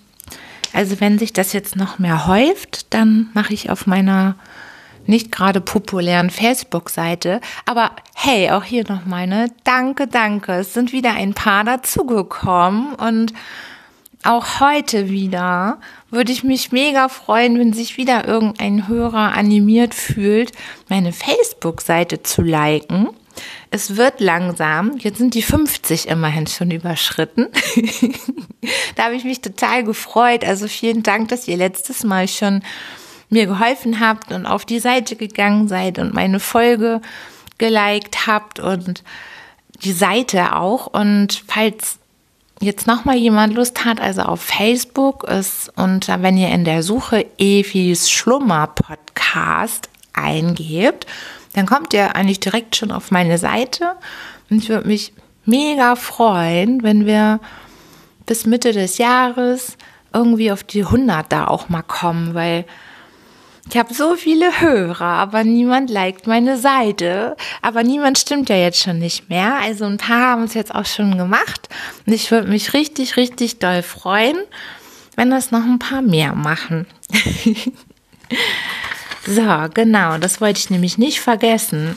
also 0.72 1.00
wenn 1.00 1.18
sich 1.18 1.32
das 1.32 1.52
jetzt 1.52 1.76
noch 1.76 1.98
mehr 1.98 2.26
häuft, 2.26 2.92
dann 2.94 3.30
mache 3.34 3.52
ich 3.52 3.70
auf 3.70 3.86
meiner 3.86 4.36
nicht 5.06 5.32
gerade 5.32 5.60
populären 5.60 6.30
Facebook-Seite. 6.30 7.40
Aber 7.66 7.90
hey, 8.14 8.50
auch 8.50 8.64
hier 8.64 8.84
noch 8.88 9.04
meine 9.04 9.48
Danke, 9.64 10.06
danke. 10.06 10.52
Es 10.52 10.74
sind 10.74 10.92
wieder 10.92 11.12
ein 11.12 11.34
paar 11.34 11.64
dazugekommen 11.64 12.94
und 12.94 13.32
auch 14.24 14.60
heute 14.60 15.08
wieder 15.10 15.78
würde 16.10 16.30
ich 16.30 16.44
mich 16.44 16.70
mega 16.70 17.08
freuen, 17.08 17.58
wenn 17.58 17.72
sich 17.72 17.96
wieder 17.96 18.28
irgendein 18.28 18.86
Hörer 18.86 19.32
animiert 19.34 19.94
fühlt, 19.94 20.52
meine 20.88 21.12
Facebook-Seite 21.12 22.22
zu 22.22 22.42
liken. 22.42 23.08
Es 23.70 23.96
wird 23.96 24.20
langsam. 24.20 24.96
Jetzt 24.98 25.18
sind 25.18 25.34
die 25.34 25.42
50 25.42 26.08
immerhin 26.08 26.46
schon 26.46 26.70
überschritten. 26.70 27.48
da 28.96 29.04
habe 29.04 29.14
ich 29.14 29.24
mich 29.24 29.40
total 29.40 29.84
gefreut. 29.84 30.44
Also 30.44 30.68
vielen 30.68 31.02
Dank, 31.02 31.28
dass 31.28 31.48
ihr 31.48 31.56
letztes 31.56 32.04
Mal 32.04 32.28
schon 32.28 32.62
mir 33.28 33.46
geholfen 33.46 33.98
habt 34.00 34.30
und 34.30 34.46
auf 34.46 34.64
die 34.64 34.78
Seite 34.80 35.16
gegangen 35.16 35.66
seid 35.66 35.98
und 35.98 36.12
meine 36.12 36.38
Folge 36.38 37.00
geliked 37.58 38.26
habt 38.26 38.60
und 38.60 39.02
die 39.82 39.92
Seite 39.92 40.56
auch. 40.56 40.86
Und 40.86 41.42
falls 41.46 41.98
jetzt 42.60 42.86
nochmal 42.86 43.16
jemand 43.16 43.54
Lust 43.54 43.84
hat, 43.84 44.00
also 44.00 44.22
auf 44.22 44.40
Facebook 44.40 45.24
ist 45.24 45.72
und 45.76 46.08
wenn 46.08 46.36
ihr 46.36 46.48
in 46.48 46.64
der 46.64 46.82
Suche 46.82 47.26
Evis 47.38 48.10
Schlummer 48.10 48.68
Podcast 48.68 49.88
eingebt, 50.12 51.06
dann 51.54 51.66
kommt 51.66 51.92
ihr 51.92 52.16
eigentlich 52.16 52.40
direkt 52.40 52.76
schon 52.76 52.90
auf 52.90 53.10
meine 53.10 53.38
Seite 53.38 53.96
und 54.50 54.62
ich 54.62 54.68
würde 54.68 54.88
mich 54.88 55.12
mega 55.44 55.96
freuen, 55.96 56.82
wenn 56.82 57.06
wir 57.06 57.40
bis 58.26 58.46
Mitte 58.46 58.72
des 58.72 58.98
Jahres 58.98 59.76
irgendwie 60.14 60.52
auf 60.52 60.64
die 60.64 60.84
100 60.84 61.30
da 61.30 61.46
auch 61.46 61.68
mal 61.68 61.82
kommen, 61.82 62.34
weil 62.34 62.64
ich 63.68 63.76
habe 63.78 63.94
so 63.94 64.16
viele 64.16 64.60
Hörer, 64.60 65.04
aber 65.04 65.44
niemand 65.44 65.88
liked 65.88 66.26
meine 66.26 66.58
Seite. 66.58 67.36
Aber 67.62 67.82
niemand 67.82 68.18
stimmt 68.18 68.48
ja 68.48 68.56
jetzt 68.56 68.80
schon 68.80 68.98
nicht 68.98 69.28
mehr. 69.30 69.56
Also 69.62 69.84
ein 69.84 69.98
paar 69.98 70.32
haben 70.32 70.42
es 70.44 70.54
jetzt 70.54 70.74
auch 70.74 70.84
schon 70.84 71.16
gemacht. 71.16 71.68
Und 72.04 72.12
ich 72.12 72.30
würde 72.30 72.48
mich 72.48 72.74
richtig, 72.74 73.16
richtig 73.16 73.60
doll 73.60 73.82
freuen, 73.82 74.36
wenn 75.16 75.30
das 75.30 75.52
noch 75.52 75.64
ein 75.64 75.78
paar 75.78 76.02
mehr 76.02 76.34
machen. 76.34 76.86
so, 79.26 79.68
genau, 79.72 80.18
das 80.18 80.40
wollte 80.40 80.60
ich 80.60 80.70
nämlich 80.70 80.98
nicht 80.98 81.20
vergessen, 81.20 81.96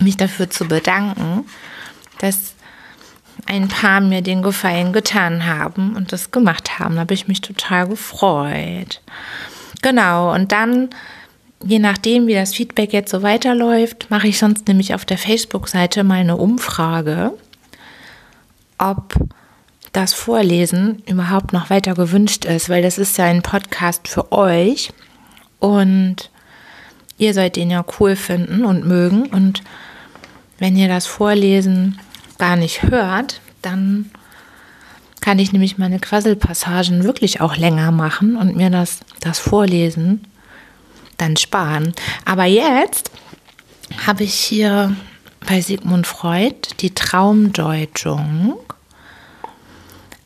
mich 0.00 0.16
dafür 0.16 0.50
zu 0.50 0.66
bedanken, 0.66 1.44
dass 2.18 2.54
ein 3.46 3.68
paar 3.68 4.00
mir 4.00 4.22
den 4.22 4.42
Gefallen 4.42 4.92
getan 4.92 5.46
haben 5.46 5.96
und 5.96 6.12
das 6.12 6.30
gemacht 6.30 6.78
haben. 6.78 6.96
Da 6.96 7.02
habe 7.02 7.14
ich 7.14 7.28
mich 7.28 7.40
total 7.40 7.88
gefreut. 7.88 9.00
Genau, 9.80 10.34
und 10.34 10.52
dann, 10.52 10.90
je 11.64 11.78
nachdem, 11.78 12.26
wie 12.26 12.34
das 12.34 12.54
Feedback 12.54 12.92
jetzt 12.92 13.10
so 13.10 13.22
weiterläuft, 13.22 14.10
mache 14.10 14.28
ich 14.28 14.38
sonst 14.38 14.68
nämlich 14.68 14.94
auf 14.94 15.04
der 15.04 15.18
Facebook-Seite 15.18 16.04
mal 16.04 16.18
eine 16.18 16.36
Umfrage, 16.36 17.32
ob 18.76 19.14
das 19.92 20.12
Vorlesen 20.12 21.02
überhaupt 21.06 21.52
noch 21.52 21.70
weiter 21.70 21.94
gewünscht 21.94 22.44
ist, 22.44 22.68
weil 22.68 22.82
das 22.82 22.98
ist 22.98 23.16
ja 23.16 23.24
ein 23.24 23.42
Podcast 23.42 24.08
für 24.08 24.32
euch 24.32 24.90
und 25.60 26.30
ihr 27.18 27.34
sollt 27.34 27.56
den 27.56 27.70
ja 27.70 27.84
cool 27.98 28.16
finden 28.16 28.64
und 28.64 28.86
mögen 28.86 29.26
und 29.26 29.62
wenn 30.58 30.76
ihr 30.76 30.88
das 30.88 31.06
Vorlesen 31.06 32.00
gar 32.38 32.56
nicht 32.56 32.82
hört, 32.84 33.40
dann 33.62 34.10
kann 35.20 35.38
ich 35.38 35.52
nämlich 35.52 35.78
meine 35.78 35.98
Quasselpassagen 35.98 37.04
wirklich 37.04 37.40
auch 37.40 37.56
länger 37.56 37.90
machen 37.90 38.36
und 38.36 38.56
mir 38.56 38.70
das, 38.70 39.00
das 39.20 39.38
Vorlesen 39.38 40.24
dann 41.16 41.36
sparen. 41.36 41.92
Aber 42.24 42.44
jetzt 42.44 43.10
habe 44.06 44.24
ich 44.24 44.34
hier 44.34 44.94
bei 45.46 45.60
Sigmund 45.60 46.06
Freud 46.06 46.56
die 46.80 46.94
Traumdeutung 46.94 48.58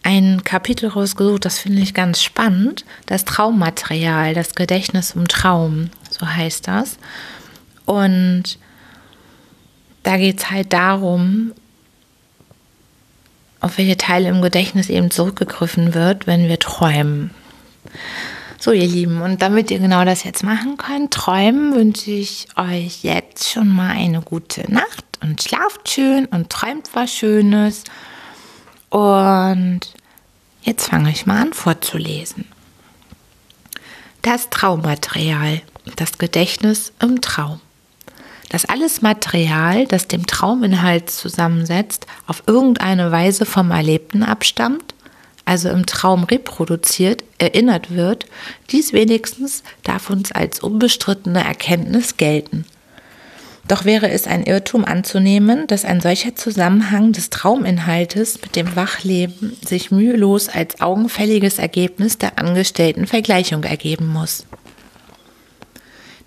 ein 0.03 0.43
Kapitel 0.45 0.89
rausgesucht, 0.89 1.45
das 1.45 1.59
finde 1.59 1.81
ich 1.81 1.95
ganz 1.95 2.23
spannend. 2.23 2.85
Das 3.07 3.25
Traummaterial, 3.25 4.35
das 4.35 4.55
Gedächtnis 4.55 5.13
im 5.13 5.29
Traum, 5.29 5.91
so 6.23 6.29
heißt 6.29 6.69
das. 6.69 6.99
Und 7.85 8.59
da 10.05 10.17
geht 10.17 10.39
es 10.39 10.51
halt 10.51 10.73
darum, 10.73 11.53
auf 13.61 13.77
welche 13.79 13.97
Teile 13.97 14.29
im 14.29 14.41
Gedächtnis 14.41 14.89
eben 14.89 15.11
zurückgegriffen 15.11 15.95
wird, 15.95 16.27
wenn 16.27 16.49
wir 16.49 16.59
träumen. 16.59 17.33
So, 18.59 18.71
ihr 18.71 18.87
Lieben, 18.87 19.21
und 19.21 19.43
damit 19.43 19.73
ihr 19.73 19.81
genau 19.81 20.05
das 20.05 20.23
jetzt 20.23 20.45
machen 20.45 20.77
könnt, 20.77 21.13
träumen, 21.13 21.75
wünsche 21.75 22.13
ich 22.13 22.47
euch 22.57 23.03
jetzt 23.03 23.51
schon 23.51 23.69
mal 23.69 23.91
eine 23.91 24.23
gute 24.23 24.73
Nacht 24.73 25.05
und 25.21 25.43
schlaft 25.43 25.89
schön 25.89 26.27
und 26.27 26.51
träumt 26.51 26.89
was 26.95 27.13
Schönes. 27.13 27.83
Und 28.91 29.81
jetzt 30.63 30.89
fange 30.89 31.11
ich 31.11 31.27
mal 31.27 31.43
an 31.43 31.53
vorzulesen. 31.53 32.45
Das 34.23 34.51
Traummaterial, 34.51 35.63
das 35.97 36.19
Gedächtnis 36.19 36.93
im 37.01 37.21
Traum 37.21 37.61
dass 38.53 38.67
alles 38.67 39.01
Material, 39.01 39.87
das 39.87 40.09
dem 40.09 40.27
Trauminhalt 40.27 41.09
zusammensetzt, 41.09 42.07
auf 42.27 42.43
irgendeine 42.47 43.11
Weise 43.11 43.47
vom 43.47 43.71
Erlebten 43.71 44.23
abstammt, 44.23 44.95
also 45.47 45.71
im 45.71 45.87
Traum 45.87 46.25
reproduziert, 46.25 47.25
erinnert 47.39 47.95
wird, 47.95 48.27
dies 48.71 48.93
wenigstens 48.93 49.63
darf 49.85 50.11
uns 50.11 50.33
als 50.33 50.61
unbestrittene 50.61 51.43
Erkenntnis 51.43 52.19
gelten. 52.19 52.67
Doch 53.69 53.87
wäre 53.87 54.11
es 54.11 54.27
ein 54.27 54.43
Irrtum 54.43 54.85
anzunehmen, 54.85 55.67
dass 55.67 55.87
ein 55.87 56.03
solcher 56.03 56.37
Zusammenhang 56.37 57.13
des 57.13 57.31
Trauminhaltes 57.31 58.43
mit 58.43 58.55
dem 58.55 58.77
Wachleben 58.77 59.57
sich 59.67 59.91
mühelos 59.91 60.51
als 60.51 60.83
augenfälliges 60.83 61.59
Ergebnis 61.59 62.19
der 62.19 62.39
angestellten 62.39 63.07
Vergleichung 63.07 63.65
ergeben 63.65 64.09
muss. 64.09 64.45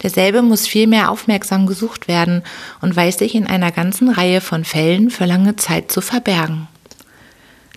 Derselbe 0.05 0.43
muss 0.43 0.67
vielmehr 0.67 1.09
aufmerksam 1.09 1.65
gesucht 1.65 2.07
werden 2.07 2.43
und 2.79 2.95
weiß 2.95 3.17
sich 3.17 3.33
in 3.33 3.47
einer 3.47 3.71
ganzen 3.71 4.07
Reihe 4.09 4.39
von 4.39 4.63
Fällen 4.63 5.09
für 5.09 5.25
lange 5.25 5.55
Zeit 5.55 5.91
zu 5.91 5.99
verbergen. 5.99 6.67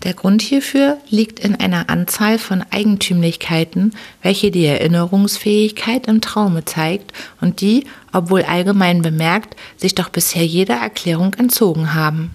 Der 0.03 0.13
Grund 0.13 0.43
hierfür 0.43 0.99
liegt 1.09 1.41
in 1.41 1.55
einer 1.55 1.89
Anzahl 1.89 2.39
von 2.39 2.63
Eigentümlichkeiten, 2.71 3.95
welche 4.21 4.51
die 4.51 4.67
Erinnerungsfähigkeit 4.67 6.07
im 6.07 6.21
Traume 6.21 6.67
zeigt 6.67 7.15
und 7.41 7.63
die, 7.63 7.87
obwohl 8.13 8.43
allgemein 8.43 9.01
bemerkt, 9.01 9.57
sich 9.79 9.95
doch 9.95 10.11
bisher 10.11 10.45
jeder 10.45 10.77
Erklärung 10.77 11.33
entzogen 11.33 11.95
haben. 11.95 12.33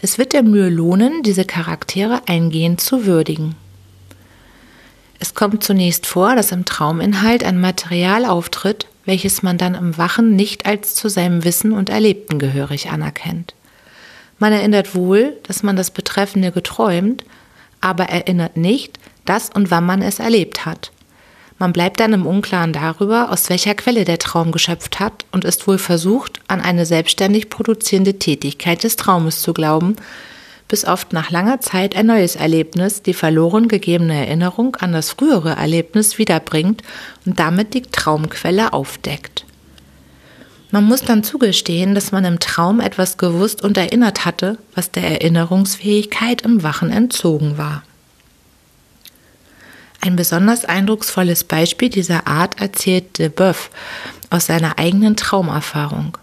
Es 0.00 0.16
wird 0.16 0.32
der 0.32 0.42
Mühe 0.42 0.70
lohnen, 0.70 1.22
diese 1.22 1.44
Charaktere 1.44 2.22
eingehend 2.26 2.80
zu 2.80 3.04
würdigen. 3.04 3.54
Es 5.18 5.34
kommt 5.34 5.62
zunächst 5.62 6.06
vor, 6.06 6.34
dass 6.36 6.52
im 6.52 6.64
Trauminhalt 6.64 7.44
ein 7.44 7.60
Material 7.60 8.24
auftritt, 8.24 8.86
welches 9.04 9.42
man 9.42 9.58
dann 9.58 9.74
im 9.74 9.98
Wachen 9.98 10.36
nicht 10.36 10.66
als 10.66 10.94
zu 10.94 11.08
seinem 11.08 11.44
Wissen 11.44 11.72
und 11.72 11.90
Erlebten 11.90 12.38
gehörig 12.38 12.90
anerkennt. 12.90 13.54
Man 14.38 14.52
erinnert 14.52 14.94
wohl, 14.94 15.36
dass 15.44 15.62
man 15.62 15.76
das 15.76 15.90
Betreffende 15.90 16.52
geträumt, 16.52 17.24
aber 17.80 18.04
erinnert 18.04 18.56
nicht, 18.56 18.98
dass 19.24 19.50
und 19.50 19.70
wann 19.70 19.86
man 19.86 20.02
es 20.02 20.18
erlebt 20.18 20.66
hat. 20.66 20.90
Man 21.58 21.72
bleibt 21.72 22.00
dann 22.00 22.12
im 22.12 22.26
Unklaren 22.26 22.72
darüber, 22.72 23.30
aus 23.30 23.48
welcher 23.48 23.74
Quelle 23.74 24.04
der 24.04 24.18
Traum 24.18 24.50
geschöpft 24.50 24.98
hat 24.98 25.24
und 25.30 25.44
ist 25.44 25.68
wohl 25.68 25.78
versucht, 25.78 26.40
an 26.48 26.60
eine 26.60 26.84
selbstständig 26.84 27.48
produzierende 27.48 28.18
Tätigkeit 28.18 28.82
des 28.82 28.96
Traumes 28.96 29.40
zu 29.40 29.54
glauben, 29.54 29.96
bis 30.68 30.84
oft 30.84 31.12
nach 31.12 31.30
langer 31.30 31.60
Zeit 31.60 31.94
ein 31.94 32.06
neues 32.06 32.36
Erlebnis 32.36 33.02
die 33.02 33.14
verloren 33.14 33.68
gegebene 33.68 34.14
Erinnerung 34.26 34.76
an 34.76 34.92
das 34.92 35.10
frühere 35.10 35.56
Erlebnis 35.56 36.18
wiederbringt 36.18 36.82
und 37.26 37.38
damit 37.38 37.74
die 37.74 37.82
Traumquelle 37.82 38.72
aufdeckt. 38.72 39.44
Man 40.70 40.84
muss 40.84 41.02
dann 41.02 41.22
zugestehen, 41.22 41.94
dass 41.94 42.10
man 42.10 42.24
im 42.24 42.40
Traum 42.40 42.80
etwas 42.80 43.16
gewusst 43.16 43.62
und 43.62 43.76
erinnert 43.76 44.24
hatte, 44.24 44.58
was 44.74 44.90
der 44.90 45.04
Erinnerungsfähigkeit 45.04 46.42
im 46.42 46.64
Wachen 46.64 46.90
entzogen 46.90 47.58
war. 47.58 47.84
Ein 50.00 50.16
besonders 50.16 50.64
eindrucksvolles 50.64 51.44
Beispiel 51.44 51.90
dieser 51.90 52.26
Art 52.26 52.60
erzählt 52.60 53.18
de 53.18 53.28
Boeuf 53.28 53.70
aus 54.30 54.46
seiner 54.46 54.78
eigenen 54.78 55.16
Traumerfahrung. 55.16 56.18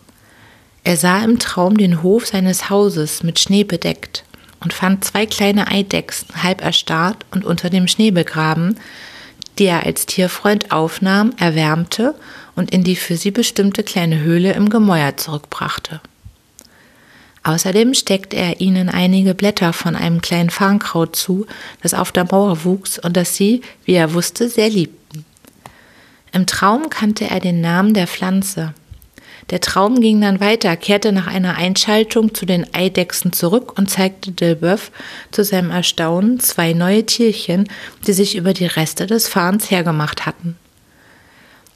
Er 0.83 0.97
sah 0.97 1.23
im 1.23 1.39
Traum 1.39 1.77
den 1.77 2.03
Hof 2.03 2.27
seines 2.27 2.69
Hauses 2.69 3.23
mit 3.23 3.39
Schnee 3.39 3.63
bedeckt 3.63 4.25
und 4.61 4.73
fand 4.73 5.03
zwei 5.03 5.25
kleine 5.25 5.67
Eidechsen 5.67 6.27
halb 6.41 6.61
erstarrt 6.61 7.25
und 7.31 7.43
unter 7.43 7.69
dem 7.69 7.87
Schnee 7.87 8.11
begraben, 8.11 8.77
die 9.57 9.65
er 9.65 9.85
als 9.85 10.05
Tierfreund 10.05 10.71
aufnahm, 10.71 11.33
erwärmte 11.37 12.15
und 12.55 12.71
in 12.71 12.83
die 12.83 12.95
für 12.95 13.17
sie 13.17 13.31
bestimmte 13.31 13.83
kleine 13.83 14.19
Höhle 14.19 14.53
im 14.53 14.69
Gemäuer 14.69 15.17
zurückbrachte. 15.17 15.99
Außerdem 17.43 17.95
steckte 17.95 18.35
er 18.35 18.61
ihnen 18.61 18.87
einige 18.87 19.33
Blätter 19.33 19.73
von 19.73 19.95
einem 19.95 20.21
kleinen 20.21 20.51
Farnkraut 20.51 21.15
zu, 21.15 21.47
das 21.81 21.95
auf 21.95 22.11
der 22.11 22.25
Mauer 22.25 22.63
wuchs 22.63 22.99
und 22.99 23.17
das 23.17 23.35
sie, 23.35 23.61
wie 23.83 23.93
er 23.93 24.13
wusste, 24.13 24.47
sehr 24.47 24.69
liebten. 24.69 25.25
Im 26.31 26.45
Traum 26.45 26.89
kannte 26.89 27.29
er 27.29 27.39
den 27.39 27.59
Namen 27.59 27.93
der 27.93 28.07
Pflanze. 28.07 28.73
Der 29.51 29.59
Traum 29.59 29.99
ging 29.99 30.21
dann 30.21 30.39
weiter, 30.39 30.77
kehrte 30.77 31.11
nach 31.11 31.27
einer 31.27 31.55
Einschaltung 31.55 32.33
zu 32.33 32.45
den 32.45 32.73
Eidechsen 32.73 33.33
zurück 33.33 33.77
und 33.77 33.89
zeigte 33.89 34.31
Delboeuf 34.31 34.91
zu 35.31 35.43
seinem 35.43 35.71
Erstaunen 35.71 36.39
zwei 36.39 36.71
neue 36.71 37.05
Tierchen, 37.05 37.67
die 38.07 38.13
sich 38.13 38.37
über 38.37 38.53
die 38.53 38.65
Reste 38.65 39.07
des 39.07 39.27
Fahns 39.27 39.69
hergemacht 39.69 40.25
hatten. 40.25 40.55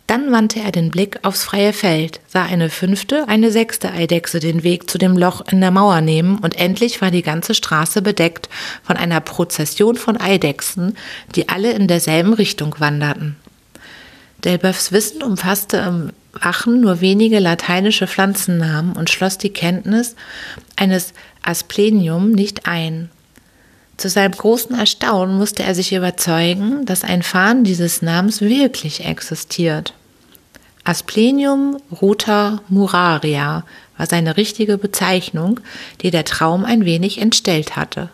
Dann 0.07 0.31
wandte 0.31 0.59
er 0.59 0.71
den 0.71 0.91
Blick 0.91 1.19
aufs 1.23 1.43
freie 1.43 1.73
Feld, 1.73 2.21
sah 2.27 2.43
eine 2.43 2.69
fünfte, 2.69 3.27
eine 3.27 3.51
sechste 3.51 3.91
Eidechse 3.91 4.39
den 4.39 4.63
Weg 4.63 4.89
zu 4.89 4.97
dem 4.97 5.17
Loch 5.17 5.41
in 5.51 5.59
der 5.59 5.71
Mauer 5.71 5.99
nehmen, 5.99 6.37
und 6.37 6.55
endlich 6.57 7.01
war 7.01 7.09
die 7.11 7.23
ganze 7.23 7.55
Straße 7.55 8.01
bedeckt 8.03 8.47
von 8.83 8.97
einer 8.97 9.19
Prozession 9.19 9.95
von 9.95 10.15
Eidechsen, 10.15 10.95
die 11.35 11.49
alle 11.49 11.71
in 11.71 11.87
derselben 11.87 12.33
Richtung 12.33 12.75
wanderten. 12.77 13.35
Delboeufs 14.43 14.91
Wissen 14.91 15.23
umfasste 15.23 15.77
im 15.77 16.11
Wachen 16.41 16.81
nur 16.81 17.01
wenige 17.01 17.39
lateinische 17.39 18.07
Pflanzennamen 18.07 18.93
und 18.93 19.09
schloss 19.09 19.37
die 19.37 19.51
Kenntnis 19.51 20.15
eines 20.75 21.13
Asplenium 21.41 22.31
nicht 22.31 22.67
ein. 22.67 23.09
Zu 23.97 24.09
seinem 24.09 24.33
großen 24.33 24.77
Erstaunen 24.77 25.37
musste 25.37 25.63
er 25.63 25.73
sich 25.73 25.93
überzeugen, 25.93 26.85
dass 26.85 27.03
ein 27.03 27.23
Farn 27.23 27.63
dieses 27.63 28.01
Namens 28.01 28.41
wirklich 28.41 29.05
existiert. 29.05 29.93
Asplenium 30.83 31.77
ruta 32.01 32.61
muraria 32.67 33.63
war 33.97 34.05
seine 34.05 34.37
richtige 34.37 34.77
Bezeichnung, 34.77 35.61
die 36.01 36.11
der 36.11 36.25
Traum 36.25 36.65
ein 36.65 36.85
wenig 36.85 37.19
entstellt 37.19 37.75
hatte. 37.75 38.09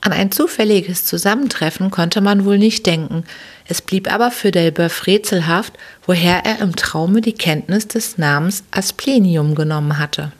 An 0.00 0.12
ein 0.12 0.30
zufälliges 0.30 1.04
Zusammentreffen 1.04 1.90
konnte 1.90 2.20
man 2.20 2.44
wohl 2.44 2.58
nicht 2.58 2.86
denken, 2.86 3.24
es 3.68 3.82
blieb 3.82 4.10
aber 4.12 4.30
für 4.30 4.50
Delboeuf 4.50 5.06
rätselhaft, 5.06 5.74
woher 6.06 6.44
er 6.44 6.60
im 6.60 6.74
Traume 6.74 7.20
die 7.20 7.34
Kenntnis 7.34 7.86
des 7.86 8.16
Namens 8.16 8.64
Asplenium 8.70 9.54
genommen 9.54 9.98
hatte. 9.98 10.32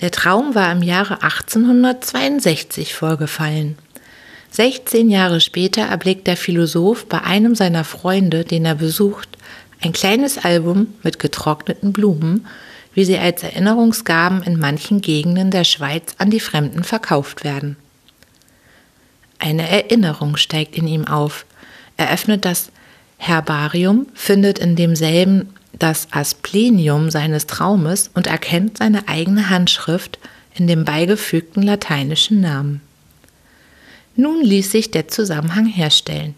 Der 0.00 0.10
Traum 0.10 0.54
war 0.54 0.70
im 0.72 0.82
Jahre 0.82 1.22
1862 1.22 2.94
vorgefallen. 2.94 3.78
16 4.50 5.10
Jahre 5.10 5.40
später 5.40 5.82
erblickt 5.82 6.26
der 6.26 6.36
Philosoph 6.36 7.06
bei 7.06 7.22
einem 7.22 7.54
seiner 7.54 7.84
Freunde, 7.84 8.44
den 8.44 8.64
er 8.64 8.74
besucht, 8.74 9.28
ein 9.80 9.92
kleines 9.92 10.38
Album 10.44 10.94
mit 11.02 11.18
getrockneten 11.18 11.92
Blumen, 11.92 12.46
wie 12.94 13.04
sie 13.04 13.18
als 13.18 13.44
Erinnerungsgaben 13.44 14.42
in 14.42 14.58
manchen 14.58 15.00
Gegenden 15.02 15.52
der 15.52 15.64
Schweiz 15.64 16.14
an 16.18 16.30
die 16.30 16.40
Fremden 16.40 16.82
verkauft 16.82 17.44
werden. 17.44 17.76
Eine 19.38 19.68
Erinnerung 19.68 20.36
steigt 20.36 20.76
in 20.76 20.86
ihm 20.86 21.06
auf. 21.06 21.46
Er 21.96 22.12
öffnet 22.12 22.44
das 22.44 22.70
Herbarium, 23.18 24.06
findet 24.14 24.58
in 24.58 24.76
demselben 24.76 25.54
das 25.78 26.08
Asplenium 26.10 27.10
seines 27.10 27.46
Traumes 27.46 28.10
und 28.14 28.26
erkennt 28.26 28.78
seine 28.78 29.08
eigene 29.08 29.50
Handschrift 29.50 30.18
in 30.54 30.66
dem 30.66 30.84
beigefügten 30.84 31.62
lateinischen 31.62 32.40
Namen. 32.40 32.80
Nun 34.16 34.42
ließ 34.42 34.72
sich 34.72 34.90
der 34.90 35.08
Zusammenhang 35.08 35.66
herstellen. 35.66 36.34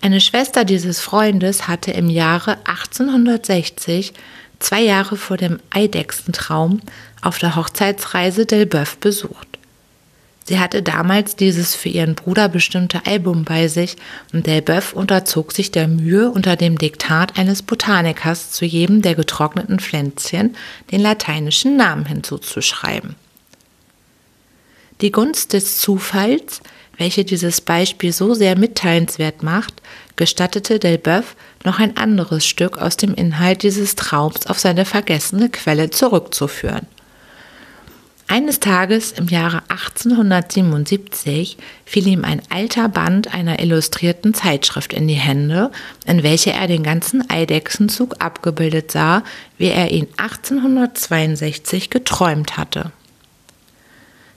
Eine 0.00 0.20
Schwester 0.20 0.64
dieses 0.64 1.00
Freundes 1.00 1.68
hatte 1.68 1.90
im 1.92 2.08
Jahre 2.08 2.58
1860, 2.64 4.12
zwei 4.58 4.82
Jahre 4.82 5.16
vor 5.16 5.36
dem 5.36 5.60
Eidechsentraum, 5.70 6.80
auf 7.22 7.38
der 7.38 7.56
Hochzeitsreise 7.56 8.46
Delboeuf 8.46 8.96
besucht. 8.98 9.47
Sie 10.48 10.58
hatte 10.58 10.82
damals 10.82 11.36
dieses 11.36 11.74
für 11.74 11.90
ihren 11.90 12.14
Bruder 12.14 12.48
bestimmte 12.48 13.04
Album 13.04 13.44
bei 13.44 13.68
sich 13.68 13.96
und 14.32 14.46
Delboeuf 14.46 14.94
unterzog 14.94 15.52
sich 15.52 15.72
der 15.72 15.88
Mühe, 15.88 16.30
unter 16.30 16.56
dem 16.56 16.78
Diktat 16.78 17.38
eines 17.38 17.60
Botanikers 17.60 18.50
zu 18.50 18.64
jedem 18.64 19.02
der 19.02 19.14
getrockneten 19.14 19.78
Pflänzchen 19.78 20.56
den 20.90 21.02
lateinischen 21.02 21.76
Namen 21.76 22.06
hinzuzuschreiben. 22.06 23.14
Die 25.02 25.12
Gunst 25.12 25.52
des 25.52 25.76
Zufalls, 25.76 26.62
welche 26.96 27.26
dieses 27.26 27.60
Beispiel 27.60 28.14
so 28.14 28.32
sehr 28.32 28.56
mitteilenswert 28.56 29.42
macht, 29.42 29.82
gestattete 30.16 30.78
Delboeuf 30.78 31.36
noch 31.62 31.78
ein 31.78 31.98
anderes 31.98 32.46
Stück 32.46 32.78
aus 32.78 32.96
dem 32.96 33.12
Inhalt 33.12 33.62
dieses 33.62 33.96
Traums 33.96 34.46
auf 34.46 34.58
seine 34.58 34.86
vergessene 34.86 35.50
Quelle 35.50 35.90
zurückzuführen. 35.90 36.86
Eines 38.30 38.60
Tages 38.60 39.12
im 39.12 39.28
Jahre 39.28 39.62
1877 39.68 41.56
fiel 41.86 42.06
ihm 42.06 42.26
ein 42.26 42.42
alter 42.50 42.90
Band 42.90 43.32
einer 43.32 43.58
illustrierten 43.58 44.34
Zeitschrift 44.34 44.92
in 44.92 45.08
die 45.08 45.14
Hände, 45.14 45.70
in 46.04 46.22
welcher 46.22 46.52
er 46.52 46.66
den 46.66 46.82
ganzen 46.82 47.30
Eidechsenzug 47.30 48.16
abgebildet 48.18 48.92
sah, 48.92 49.22
wie 49.56 49.68
er 49.68 49.90
ihn 49.92 50.08
1862 50.18 51.88
geträumt 51.88 52.58
hatte. 52.58 52.92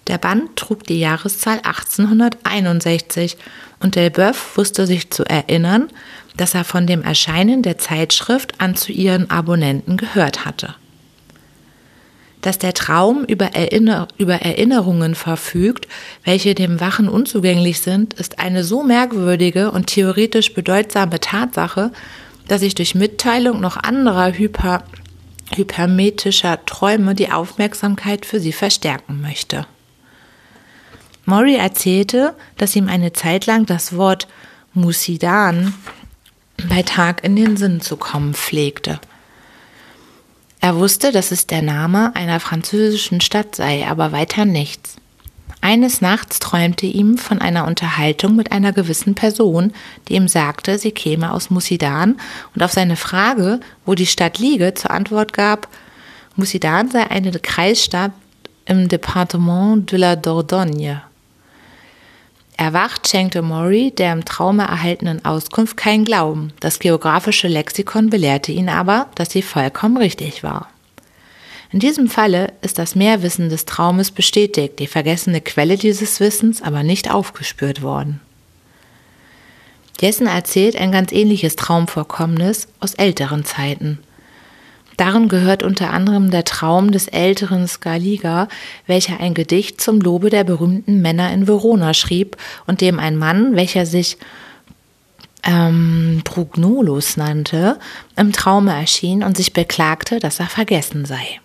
Der 0.07 0.17
Band 0.17 0.55
trug 0.55 0.85
die 0.85 0.99
Jahreszahl 0.99 1.57
1861 1.57 3.35
und 3.81 3.95
Delboeuf 3.95 4.55
wusste 4.55 4.87
sich 4.87 5.11
zu 5.11 5.25
erinnern, 5.25 5.89
dass 6.37 6.55
er 6.55 6.63
von 6.63 6.87
dem 6.87 7.03
Erscheinen 7.03 7.61
der 7.61 7.77
Zeitschrift 7.77 8.61
an 8.61 8.77
zu 8.77 8.93
ihren 8.93 9.29
Abonnenten 9.29 9.97
gehört 9.97 10.45
hatte 10.45 10.75
dass 12.41 12.57
der 12.57 12.73
Traum 12.73 13.23
über, 13.23 13.53
Erinner 13.53 14.07
über 14.17 14.35
Erinnerungen 14.35 15.15
verfügt, 15.15 15.87
welche 16.23 16.55
dem 16.55 16.79
Wachen 16.79 17.07
unzugänglich 17.07 17.79
sind, 17.79 18.13
ist 18.15 18.39
eine 18.39 18.63
so 18.63 18.83
merkwürdige 18.83 19.71
und 19.71 19.87
theoretisch 19.87 20.53
bedeutsame 20.53 21.19
Tatsache, 21.19 21.91
dass 22.47 22.61
ich 22.61 22.75
durch 22.75 22.95
Mitteilung 22.95 23.61
noch 23.61 23.77
anderer 23.77 24.33
Hyper 24.33 24.83
hypermetischer 25.55 26.65
Träume 26.65 27.13
die 27.13 27.31
Aufmerksamkeit 27.31 28.25
für 28.25 28.39
sie 28.39 28.53
verstärken 28.53 29.21
möchte. 29.21 29.67
Maury 31.25 31.55
erzählte, 31.55 32.35
dass 32.57 32.75
ihm 32.75 32.87
eine 32.87 33.13
Zeit 33.13 33.45
lang 33.45 33.65
das 33.65 33.95
Wort 33.95 34.27
Musidan 34.73 35.73
bei 36.69 36.83
Tag 36.83 37.23
in 37.23 37.35
den 37.35 37.57
Sinn 37.57 37.81
zu 37.81 37.97
kommen 37.97 38.33
pflegte. 38.33 38.99
Er 40.61 40.75
wusste, 40.75 41.11
dass 41.11 41.31
es 41.31 41.47
der 41.47 41.63
Name 41.63 42.15
einer 42.15 42.39
französischen 42.39 43.19
Stadt 43.19 43.55
sei, 43.55 43.87
aber 43.87 44.11
weiter 44.11 44.45
nichts. 44.45 44.97
Eines 45.59 46.01
Nachts 46.01 46.39
träumte 46.39 46.85
ihm 46.85 47.17
von 47.17 47.39
einer 47.39 47.65
Unterhaltung 47.65 48.35
mit 48.35 48.51
einer 48.51 48.71
gewissen 48.71 49.15
Person, 49.15 49.73
die 50.07 50.15
ihm 50.15 50.27
sagte, 50.27 50.77
sie 50.77 50.91
käme 50.91 51.31
aus 51.31 51.49
Musidan 51.49 52.19
und 52.55 52.63
auf 52.63 52.71
seine 52.71 52.95
Frage, 52.95 53.59
wo 53.85 53.95
die 53.95 54.07
Stadt 54.07 54.39
liege, 54.39 54.73
zur 54.75 54.91
Antwort 54.91 55.33
gab, 55.33 55.67
Musidan 56.35 56.89
sei 56.89 57.09
eine 57.09 57.31
Kreisstadt 57.31 58.11
im 58.65 58.87
Departement 58.87 59.91
de 59.91 59.99
la 59.99 60.15
Dordogne. 60.15 61.01
Erwacht 62.61 63.07
schenkte 63.07 63.41
Maury 63.41 63.89
der 63.89 64.13
im 64.13 64.23
Traume 64.23 64.61
erhaltenen 64.61 65.25
Auskunft 65.25 65.77
keinen 65.77 66.05
Glauben. 66.05 66.53
Das 66.59 66.77
geografische 66.77 67.47
Lexikon 67.47 68.11
belehrte 68.11 68.51
ihn 68.51 68.69
aber, 68.69 69.07
dass 69.15 69.31
sie 69.31 69.41
vollkommen 69.41 69.97
richtig 69.97 70.43
war. 70.43 70.69
In 71.71 71.79
diesem 71.79 72.07
Falle 72.07 72.53
ist 72.61 72.77
das 72.77 72.93
Mehrwissen 72.93 73.49
des 73.49 73.65
Traumes 73.65 74.11
bestätigt, 74.11 74.77
die 74.77 74.85
vergessene 74.85 75.41
Quelle 75.41 75.75
dieses 75.75 76.19
Wissens 76.19 76.61
aber 76.61 76.83
nicht 76.83 77.09
aufgespürt 77.09 77.81
worden. 77.81 78.21
Jessen 79.99 80.27
erzählt 80.27 80.75
ein 80.75 80.91
ganz 80.91 81.11
ähnliches 81.11 81.55
Traumvorkommnis 81.55 82.67
aus 82.79 82.93
älteren 82.93 83.43
Zeiten. 83.43 83.97
Darin 85.01 85.29
gehört 85.29 85.63
unter 85.63 85.89
anderem 85.89 86.29
der 86.29 86.43
Traum 86.43 86.91
des 86.91 87.07
älteren 87.07 87.67
Scaliger, 87.67 88.47
welcher 88.85 89.19
ein 89.19 89.33
Gedicht 89.33 89.81
zum 89.81 89.99
Lobe 89.99 90.29
der 90.29 90.43
berühmten 90.43 91.01
Männer 91.01 91.33
in 91.33 91.47
Verona 91.47 91.95
schrieb 91.95 92.37
und 92.67 92.81
dem 92.81 92.99
ein 92.99 93.17
Mann, 93.17 93.55
welcher 93.55 93.87
sich 93.87 94.19
ähm, 95.41 96.21
Brugnolus 96.23 97.17
nannte, 97.17 97.79
im 98.15 98.31
Traume 98.31 98.75
erschien 98.79 99.23
und 99.23 99.37
sich 99.37 99.53
beklagte, 99.53 100.19
dass 100.19 100.39
er 100.39 100.45
vergessen 100.45 101.05
sei. 101.05 101.39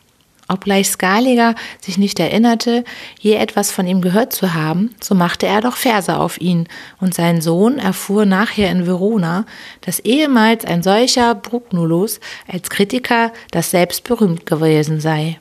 Obgleich 0.49 0.89
Skaliger 0.89 1.57
sich 1.81 1.99
nicht 1.99 2.21
erinnerte, 2.21 2.85
je 3.19 3.35
etwas 3.35 3.73
von 3.73 3.87
ihm 3.87 4.01
gehört 4.01 4.33
zu 4.33 4.55
haben, 4.55 4.95
so 5.01 5.15
machte 5.17 5.47
er 5.47 5.61
doch 5.61 5.77
Verse 5.77 6.17
auf 6.17 6.41
ihn, 6.41 6.69
und 7.01 7.15
sein 7.15 7.41
Sohn 7.41 7.79
erfuhr 7.79 8.27
nachher 8.27 8.71
in 8.71 8.87
Verona, 8.87 9.45
dass 9.81 9.99
ehemals 9.99 10.65
ein 10.65 10.85
solcher 10.85 11.35
Brugnulus 11.35 12.21
als 12.47 12.71
Kritiker 12.71 13.33
das 13.51 13.73
selbst 13.73 14.05
berühmt 14.05 14.47
gewesen 14.47 15.01
sei. 15.01 15.41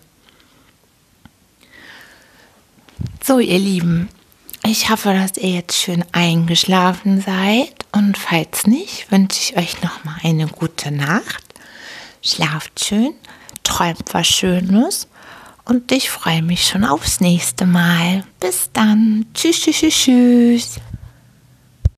So, 3.24 3.40
ihr 3.40 3.60
Lieben, 3.60 4.10
ich 4.66 4.90
hoffe, 4.90 5.14
dass 5.14 5.38
ihr 5.38 5.52
jetzt 5.52 5.78
schön 5.78 6.04
eingeschlafen 6.12 7.22
seid 7.22 7.74
und 7.92 8.18
falls 8.18 8.66
nicht, 8.66 9.12
wünsche 9.12 9.40
ich 9.40 9.58
euch 9.58 9.84
noch 9.84 10.04
mal 10.04 10.16
eine 10.24 10.48
gute 10.48 10.90
Nacht. 10.90 11.44
Schlaft 12.24 12.84
schön 12.84 13.14
träumt 13.66 14.14
was 14.14 14.28
Schönes 14.28 15.08
und 15.66 15.92
ich 15.92 16.10
freue 16.10 16.42
mich 16.42 16.66
schon 16.66 16.86
aufs 16.86 17.20
nächste 17.20 17.66
Mal. 17.66 18.24
Bis 18.40 18.70
dann. 18.72 19.26
Tschüss, 19.34 19.62
tschüss, 19.62 19.94
tschüss. 19.94 20.80